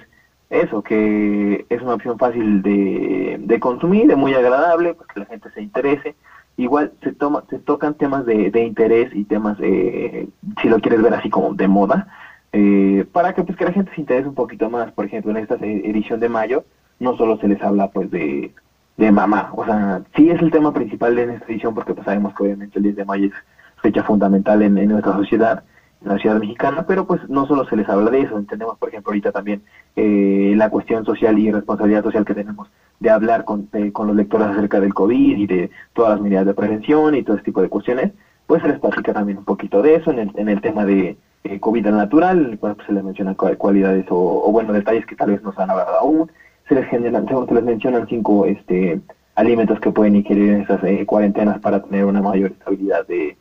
eso, 0.50 0.82
que 0.82 1.68
es 1.70 1.82
una 1.84 1.94
opción 1.94 2.18
fácil 2.18 2.64
de, 2.64 3.38
de 3.42 3.60
consumir, 3.60 4.08
de 4.08 4.16
muy 4.16 4.34
agradable, 4.34 4.96
pues 4.96 5.08
que 5.08 5.20
la 5.20 5.28
gente 5.28 5.52
se 5.52 5.62
interese, 5.62 6.16
igual 6.58 6.94
se 7.04 7.12
toma 7.12 7.44
se 7.48 7.60
tocan 7.60 7.94
temas 7.94 8.26
de, 8.26 8.50
de 8.50 8.64
interés 8.64 9.12
y 9.14 9.24
temas 9.24 9.56
eh, 9.62 10.28
si 10.60 10.68
lo 10.68 10.80
quieres 10.80 11.04
ver 11.04 11.14
así 11.14 11.30
como 11.30 11.54
de 11.54 11.68
moda 11.68 12.08
eh, 12.54 13.06
para 13.12 13.34
que 13.34 13.44
pues 13.44 13.58
que 13.58 13.66
la 13.66 13.74
gente 13.74 13.92
se 13.96 14.02
interese 14.02 14.28
un 14.28 14.36
poquito 14.36 14.70
más. 14.70 14.92
Por 14.92 15.06
ejemplo, 15.06 15.32
en 15.32 15.38
esta 15.38 15.56
edición 15.56 16.20
de 16.20 16.30
mayo 16.30 16.66
no 17.00 17.18
solo 17.18 17.38
se 17.38 17.48
les 17.48 17.62
habla 17.62 17.90
pues 17.90 18.12
de, 18.12 18.54
de 18.98 19.12
mamá, 19.12 19.52
o 19.56 19.66
sea, 19.66 20.02
sí 20.16 20.30
es 20.30 20.40
el 20.42 20.52
tema 20.52 20.74
principal 20.74 21.16
de 21.16 21.24
esta 21.24 21.46
edición 21.46 21.74
porque 21.74 21.94
pues 21.94 22.06
sabemos 22.06 22.36
que 22.36 22.44
obviamente 22.44 22.78
el 22.78 22.84
10 22.84 22.96
de 22.98 23.06
mayo 23.06 23.28
es 23.28 23.34
fecha 23.82 24.04
fundamental 24.04 24.62
en, 24.62 24.76
nuestra 24.88 25.14
sociedad, 25.14 25.64
en 26.02 26.10
la 26.10 26.20
ciudad 26.20 26.40
mexicana, 26.40 26.86
pero 26.88 27.08
pues 27.08 27.28
no 27.28 27.48
solo 27.48 27.66
se 27.66 27.76
les 27.76 27.90
habla 27.90 28.12
de 28.12 28.22
eso, 28.22 28.38
entendemos 28.38 28.78
por 28.78 28.90
ejemplo 28.90 29.10
ahorita 29.10 29.32
también 29.32 29.64
eh, 29.96 30.54
la 30.56 30.70
cuestión 30.70 31.04
social 31.04 31.40
y 31.40 31.52
responsabilidad 31.52 32.04
social 32.04 32.26
que 32.26 32.36
tenemos 32.36 32.70
de 33.00 33.10
hablar 33.10 33.44
con, 33.46 33.68
eh, 33.74 33.92
con 33.92 34.06
los 34.06 34.16
lectores 34.16 34.50
acerca 34.50 34.80
del 34.80 34.94
COVID 34.94 35.38
y 35.38 35.48
de 35.48 35.72
todas 35.94 36.12
las 36.12 36.22
medidas 36.22 36.46
de 36.46 36.54
prevención 36.54 37.16
y 37.16 37.24
todo 37.24 37.38
ese 37.38 37.46
tipo 37.46 37.64
de 37.64 37.70
cuestiones, 37.70 38.12
pues 38.46 38.62
se 38.62 38.68
les 38.68 38.80
platica 38.80 39.14
también 39.14 39.40
un 39.40 39.46
poquito 39.46 39.82
de 39.82 39.96
eso 39.96 40.12
en 40.12 40.20
el, 40.20 40.32
en 40.36 40.50
el 40.50 40.62
tema 40.62 40.86
de 40.86 41.18
eh, 41.44 41.60
comida 41.60 41.92
natural, 41.92 42.52
en 42.52 42.58
pues, 42.58 42.76
se 42.86 42.94
les 42.94 43.04
mencionan 43.04 43.36
cualidades 43.36 44.06
o, 44.10 44.52
bueno, 44.52 44.74
detalles 44.74 45.06
que 45.06 45.16
tal 45.16 45.32
vez 45.32 45.42
no 45.42 45.52
se 45.54 45.62
han 45.62 45.72
hablado 45.72 45.98
aún. 45.98 46.32
Se 46.68 46.76
les, 46.76 46.86
generan, 46.88 47.28
se 47.28 47.54
les 47.54 47.64
mencionan 47.64 48.08
cinco 48.08 48.46
este, 48.46 49.02
alimentos 49.36 49.80
que 49.80 49.92
pueden 49.92 50.16
ingerir 50.16 50.52
en 50.52 50.62
esas 50.62 50.84
eh, 50.84 51.06
cuarentenas 51.06 51.60
para 51.60 51.82
tener 51.82 52.06
una 52.06 52.22
mayor 52.22 52.52
estabilidad 52.52 53.08
de, 53.08 53.38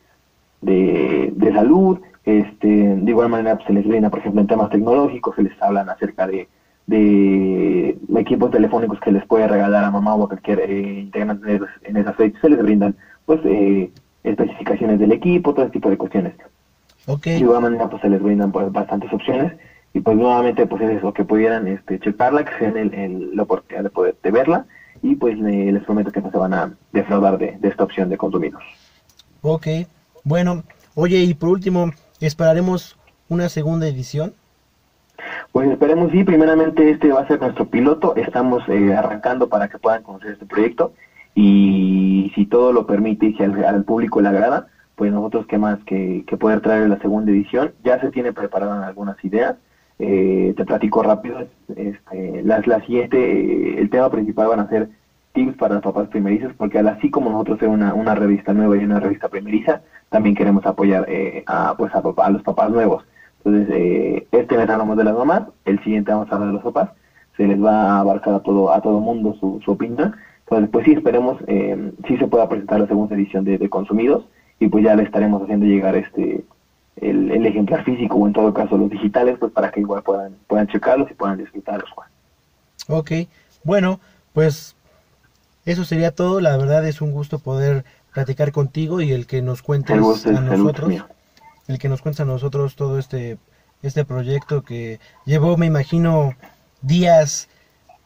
de, 0.61 1.53
salud. 1.53 1.99
Este, 2.25 2.67
de 2.67 3.11
igual 3.11 3.29
manera 3.29 3.55
pues, 3.55 3.67
se 3.67 3.73
les 3.73 3.87
brinda, 3.87 4.09
por 4.09 4.19
ejemplo, 4.19 4.41
en 4.41 4.47
temas 4.47 4.69
tecnológicos, 4.69 5.35
se 5.35 5.43
les 5.43 5.61
hablan 5.61 5.89
acerca 5.89 6.27
de, 6.27 6.47
de 6.87 7.97
equipos 8.15 8.51
telefónicos 8.51 8.99
que 8.99 9.11
les 9.11 9.25
puede 9.25 9.47
regalar 9.47 9.83
a 9.83 9.91
mamá 9.91 10.15
o 10.15 10.25
a 10.25 10.27
cualquier 10.27 10.59
eh, 10.61 10.99
integrante 11.01 11.59
en 11.83 11.97
esas 11.97 12.15
fechas, 12.15 12.41
se 12.41 12.49
les 12.49 12.61
brindan 12.61 12.95
pues 13.25 13.39
eh, 13.45 13.91
especificaciones 14.23 14.99
del 14.99 15.11
equipo, 15.11 15.53
todo 15.53 15.65
ese 15.65 15.73
tipo 15.73 15.89
de 15.89 15.97
cuestiones. 15.97 16.33
Okay. 17.07 17.33
De 17.33 17.39
igual 17.39 17.61
manera, 17.61 17.89
pues 17.89 18.01
se 18.01 18.09
les 18.09 18.21
brindan 18.21 18.51
pues, 18.51 18.71
bastantes 18.71 19.11
opciones 19.11 19.53
y 19.93 19.99
pues 20.01 20.15
nuevamente 20.15 20.65
pues 20.67 20.81
es 20.83 20.97
eso, 20.97 21.13
que 21.13 21.25
pudieran 21.25 21.67
este, 21.67 21.99
checarla, 21.99 22.45
que 22.45 22.57
sean 22.59 22.77
el, 22.77 22.93
el, 22.93 23.35
la 23.35 23.43
oportunidad 23.43 23.83
de 23.83 23.89
poder 23.89 24.15
de 24.21 24.31
verla 24.31 24.65
y 25.01 25.15
pues 25.15 25.37
les 25.37 25.83
prometo 25.83 26.11
que 26.11 26.21
no 26.21 26.31
se 26.31 26.37
van 26.37 26.53
a 26.53 26.73
defraudar 26.91 27.37
de, 27.37 27.57
esta 27.63 27.83
opción 27.83 28.09
de 28.09 28.17
consumidos. 28.17 28.61
Ok, 29.41 29.67
bueno, 30.23 30.63
oye 30.95 31.17
y 31.17 31.33
por 31.33 31.49
último, 31.49 31.91
¿esperaremos 32.19 32.97
una 33.27 33.49
segunda 33.49 33.87
edición? 33.87 34.33
Pues 35.51 35.69
esperemos, 35.69 36.11
sí, 36.11 36.23
primeramente 36.23 36.89
este 36.89 37.11
va 37.11 37.21
a 37.21 37.27
ser 37.27 37.41
nuestro 37.41 37.67
piloto, 37.67 38.15
estamos 38.15 38.63
eh, 38.69 38.93
arrancando 38.93 39.49
para 39.49 39.67
que 39.69 39.79
puedan 39.79 40.03
conocer 40.03 40.31
este 40.31 40.45
proyecto 40.45 40.93
y 41.35 42.31
si 42.35 42.45
todo 42.45 42.71
lo 42.71 42.85
permite 42.85 43.27
y 43.27 43.33
si 43.33 43.43
al 43.43 43.83
público 43.83 44.21
le 44.21 44.29
agrada, 44.29 44.67
pues 45.01 45.11
nosotros 45.11 45.47
qué 45.47 45.57
más 45.57 45.83
que, 45.83 46.23
poder 46.39 46.61
traer 46.61 46.87
la 46.87 46.99
segunda 46.99 47.31
edición. 47.31 47.73
Ya 47.83 47.99
se 47.99 48.11
tiene 48.11 48.33
preparadas 48.33 48.87
algunas 48.87 49.17
ideas. 49.25 49.55
Eh, 49.97 50.53
te 50.55 50.63
platico 50.63 51.01
rápido. 51.01 51.39
Este, 51.75 52.43
las, 52.43 52.67
la 52.67 52.81
siguiente, 52.81 53.79
el 53.81 53.89
tema 53.89 54.11
principal 54.11 54.49
van 54.49 54.59
a 54.59 54.69
ser 54.69 54.89
tips 55.33 55.57
para 55.57 55.73
los 55.73 55.83
papás 55.83 56.07
primerizos, 56.09 56.53
porque 56.53 56.77
así 56.77 57.09
como 57.09 57.31
nosotros 57.31 57.57
tenemos 57.57 57.79
una, 57.79 57.95
una 57.95 58.13
revista 58.13 58.53
nueva 58.53 58.77
y 58.77 58.83
una 58.83 58.99
revista 58.99 59.27
primeriza, 59.27 59.81
también 60.09 60.35
queremos 60.35 60.63
apoyar 60.67 61.05
eh, 61.07 61.43
a, 61.47 61.73
pues 61.75 61.91
a, 61.95 62.03
a, 62.17 62.29
los 62.29 62.43
papás 62.43 62.69
nuevos. 62.69 63.03
Entonces, 63.43 63.75
eh, 63.75 64.27
este 64.31 64.55
mes 64.55 64.69
hablamos 64.69 64.97
de 64.97 65.03
las 65.03 65.15
mamás, 65.15 65.45
el 65.65 65.83
siguiente 65.83 66.11
vamos 66.11 66.31
a 66.31 66.35
hablar 66.35 66.49
de 66.49 66.53
los 66.53 66.63
papás, 66.63 66.91
se 67.37 67.47
les 67.47 67.59
va 67.59 67.93
a 67.93 67.99
abarcar 68.01 68.35
a 68.35 68.39
todo 68.41 68.71
a 68.71 68.79
todo 68.81 68.99
mundo 68.99 69.35
su, 69.39 69.59
su 69.65 69.71
opinión. 69.71 70.13
Entonces, 70.41 70.69
pues 70.71 70.85
sí, 70.85 70.91
esperemos, 70.91 71.39
eh, 71.47 71.91
sí 72.07 72.17
se 72.17 72.27
pueda 72.27 72.47
presentar 72.47 72.79
la 72.79 72.85
segunda 72.85 73.15
edición 73.15 73.45
de 73.45 73.67
Consumidos 73.67 74.25
y 74.61 74.67
pues 74.67 74.83
ya 74.83 74.95
le 74.95 75.03
estaremos 75.03 75.41
haciendo 75.41 75.65
llegar 75.65 75.95
este 75.95 76.45
el, 76.97 77.31
el, 77.31 77.45
ejemplar 77.47 77.83
físico 77.83 78.15
o 78.15 78.27
en 78.27 78.33
todo 78.33 78.53
caso 78.53 78.77
los 78.77 78.91
digitales, 78.91 79.37
pues 79.39 79.51
para 79.51 79.71
que 79.71 79.79
igual 79.79 80.03
puedan, 80.03 80.35
puedan 80.45 80.67
checarlos 80.67 81.09
y 81.09 81.15
puedan 81.15 81.39
disfrutarlos. 81.39 81.89
Ok, 82.87 83.11
bueno, 83.63 83.99
pues 84.33 84.75
eso 85.65 85.83
sería 85.83 86.13
todo. 86.13 86.41
La 86.41 86.55
verdad 86.57 86.87
es 86.87 87.01
un 87.01 87.11
gusto 87.11 87.39
poder 87.39 87.85
platicar 88.13 88.51
contigo 88.51 89.01
y 89.01 89.11
el 89.13 89.25
que 89.25 89.41
nos 89.41 89.63
cuentes 89.63 89.95
el 90.25 90.37
a 90.37 90.41
nosotros, 90.41 90.91
el, 90.91 91.03
el, 91.67 91.79
que 91.79 91.89
nos 91.89 92.03
cuentes 92.03 92.21
a 92.21 92.25
nosotros 92.25 92.75
todo 92.75 92.99
este 92.99 93.39
este 93.81 94.05
proyecto 94.05 94.61
que 94.61 94.99
llevó, 95.25 95.57
me 95.57 95.65
imagino, 95.65 96.35
días 96.83 97.49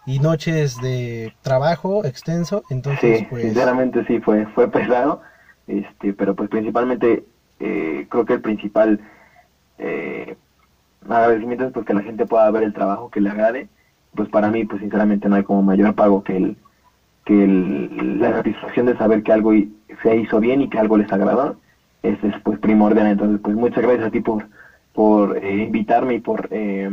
y 0.06 0.20
noches 0.20 0.78
de 0.82 1.34
trabajo 1.42 2.06
extenso. 2.06 2.64
Entonces, 2.70 3.20
sí, 3.20 3.28
pues... 3.30 3.44
sinceramente 3.44 4.06
sí 4.06 4.22
fue 4.22 4.46
fue 4.56 4.72
pesado, 4.72 5.22
este, 5.68 6.14
pero 6.14 6.34
pues 6.34 6.50
principalmente 6.50 7.24
eh, 7.60 8.06
creo 8.10 8.26
que 8.26 8.34
el 8.34 8.42
principal 8.42 9.00
eh, 9.78 10.36
agradecimiento 11.08 11.66
es 11.66 11.72
pues 11.74 11.86
que 11.86 11.94
la 11.94 12.02
gente 12.02 12.26
pueda 12.26 12.50
ver 12.52 12.64
el 12.64 12.74
trabajo 12.74 13.10
que 13.10 13.22
le 13.22 13.30
agrade. 13.30 13.68
Pues 14.16 14.30
para 14.30 14.50
mí, 14.50 14.64
pues 14.64 14.82
sinceramente 14.82 15.28
no 15.28 15.36
hay 15.36 15.44
como 15.44 15.62
mayor 15.62 15.94
pago 15.94 16.24
que 16.24 16.38
el 16.38 16.58
que 17.26 17.44
el, 17.44 18.20
la 18.20 18.34
satisfacción 18.34 18.86
de 18.86 18.96
saber 18.98 19.24
que 19.24 19.34
algo 19.34 19.52
se 20.04 20.16
hizo 20.16 20.40
bien 20.40 20.62
y 20.62 20.70
que 20.70 20.78
algo 20.78 20.96
les 20.96 21.12
agradó, 21.12 21.56
es, 22.04 22.24
es 22.24 22.36
pues 22.44 22.60
primordial. 22.60 23.08
Entonces, 23.08 23.40
pues 23.42 23.56
muchas 23.56 23.84
gracias 23.84 24.08
a 24.08 24.12
ti 24.12 24.20
por, 24.22 24.48
por 24.94 25.38
eh, 25.44 25.64
invitarme 25.64 26.16
y 26.16 26.20
por, 26.20 26.48
eh, 26.52 26.90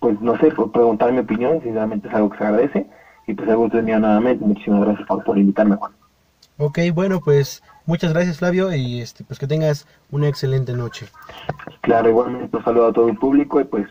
pues 0.00 0.20
no 0.20 0.36
sé, 0.38 0.50
por 0.50 0.72
preguntar 0.72 1.12
mi 1.12 1.18
opinión, 1.18 1.60
sinceramente 1.62 2.08
es 2.08 2.14
algo 2.14 2.30
que 2.30 2.38
se 2.38 2.44
agradece. 2.44 2.86
Y 3.26 3.34
pues 3.34 3.48
el 3.48 3.56
gusto 3.56 3.78
es 3.78 3.84
mío 3.84 4.00
nuevamente, 4.00 4.44
muchísimas 4.44 4.80
gracias 4.80 5.06
por, 5.06 5.22
por 5.22 5.38
invitarme, 5.38 5.76
Juan. 5.76 5.92
Ok, 6.58 6.78
bueno, 6.94 7.20
pues 7.20 7.62
muchas 7.86 8.12
gracias 8.12 8.38
Flavio 8.38 8.72
y 8.74 9.00
este, 9.00 9.24
pues 9.24 9.38
que 9.38 9.46
tengas 9.46 9.86
una 10.10 10.28
excelente 10.28 10.72
noche. 10.74 11.06
Claro, 11.80 12.10
igualmente 12.10 12.56
un 12.56 12.64
saludo 12.64 12.88
a 12.88 12.92
todo 12.92 13.08
el 13.08 13.16
público 13.16 13.60
y 13.60 13.64
pues 13.64 13.86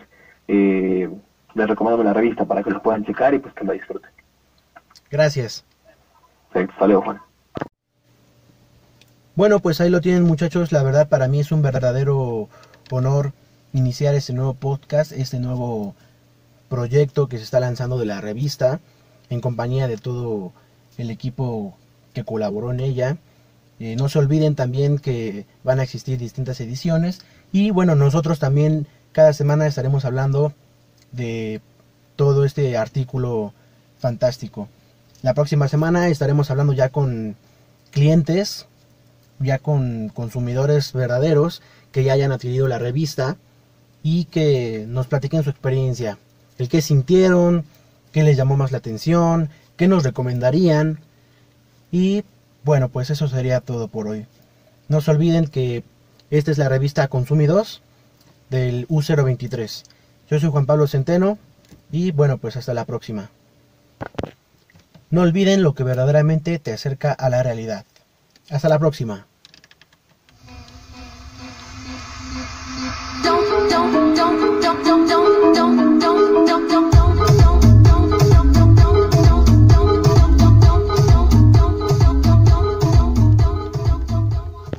eh, 0.48 1.10
les 1.54 1.68
recomiendo 1.68 2.04
la 2.04 2.14
revista 2.14 2.46
para 2.46 2.64
que 2.64 2.70
lo 2.70 2.82
puedan 2.82 3.04
checar 3.06 3.34
y 3.34 3.40
pues 3.40 3.54
que 3.54 3.66
lo 3.66 3.74
disfruten. 3.74 4.10
Gracias. 5.10 5.66
Hasta 6.54 6.88
luego, 6.88 7.02
Juan. 7.04 7.22
Bueno, 9.36 9.60
pues 9.60 9.82
ahí 9.82 9.90
lo 9.90 10.02
tienen 10.02 10.24
muchachos, 10.24 10.72
la 10.72 10.84
verdad 10.84 11.08
para 11.08 11.28
mí 11.28 11.40
es 11.40 11.52
un 11.52 11.62
verdadero 11.62 12.50
honor 12.92 13.32
iniciar 13.74 14.14
este 14.16 14.34
nuevo 14.34 14.54
podcast, 14.54 15.14
este 15.14 15.40
nuevo 15.40 15.96
proyecto 16.70 17.28
que 17.28 17.38
se 17.38 17.44
está 17.44 17.60
lanzando 17.60 17.98
de 17.98 18.06
la 18.06 18.22
revista 18.22 18.80
en 19.30 19.42
compañía 19.42 19.88
de 19.88 19.98
todo 19.98 20.52
el 20.98 21.10
equipo 21.10 21.78
que 22.14 22.24
colaboró 22.24 22.72
en 22.72 22.80
ella. 22.80 23.18
Eh, 23.80 23.96
no 23.96 24.10
se 24.10 24.20
olviden 24.20 24.56
también 24.56 25.00
que 25.00 25.46
van 25.64 25.80
a 25.80 25.84
existir 25.84 26.18
distintas 26.18 26.60
ediciones 26.62 27.22
y 27.52 27.72
bueno, 27.72 27.96
nosotros 27.96 28.40
también 28.40 28.88
cada 29.12 29.34
semana 29.34 29.68
estaremos 29.68 30.06
hablando 30.06 30.54
de 31.12 31.62
todo 32.16 32.46
este 32.46 32.78
artículo 32.78 33.54
fantástico. 33.98 34.70
La 35.22 35.34
próxima 35.34 35.68
semana 35.68 36.08
estaremos 36.08 36.50
hablando 36.52 36.74
ya 36.74 36.90
con 36.90 37.36
clientes, 37.92 38.68
ya 39.40 39.60
con 39.60 40.10
consumidores 40.10 40.94
verdaderos 40.94 41.62
que 41.92 42.04
ya 42.04 42.14
hayan 42.14 42.32
adquirido 42.32 42.68
la 42.68 42.80
revista 42.80 43.38
y 44.04 44.26
que 44.26 44.86
nos 44.88 45.08
platiquen 45.08 45.44
su 45.44 45.50
experiencia, 45.50 46.18
el 46.58 46.70
que 46.70 46.82
sintieron, 46.82 47.66
qué 48.12 48.24
les 48.24 48.38
llamó 48.38 48.58
más 48.58 48.72
la 48.72 48.80
atención, 48.80 49.50
qué 49.78 49.88
nos 49.88 50.04
recomendarían. 50.04 51.00
Y 51.92 52.24
bueno, 52.64 52.90
pues 52.90 53.10
eso 53.10 53.28
sería 53.28 53.60
todo 53.60 53.88
por 53.88 54.08
hoy. 54.08 54.26
No 54.88 55.02
se 55.02 55.12
olviden 55.12 55.48
que 55.48 55.84
esta 56.30 56.52
es 56.52 56.58
la 56.58 56.70
revista 56.70 57.08
Consumidos 57.08 57.82
del 58.50 58.88
U023. 58.88 59.84
Yo 60.30 60.40
soy 60.40 60.50
Juan 60.50 60.66
Pablo 60.66 60.88
Centeno 60.88 61.38
y 61.92 62.12
bueno, 62.12 62.38
pues 62.38 62.56
hasta 62.56 62.74
la 62.74 62.86
próxima. 62.86 63.30
No 65.10 65.22
olviden 65.22 65.62
lo 65.62 65.74
que 65.74 65.84
verdaderamente 65.84 66.58
te 66.60 66.72
acerca 66.72 67.12
a 67.12 67.30
la 67.30 67.44
realidad. 67.44 67.86
Hasta 68.50 68.70
la 68.70 68.80
próxima. 68.80 69.28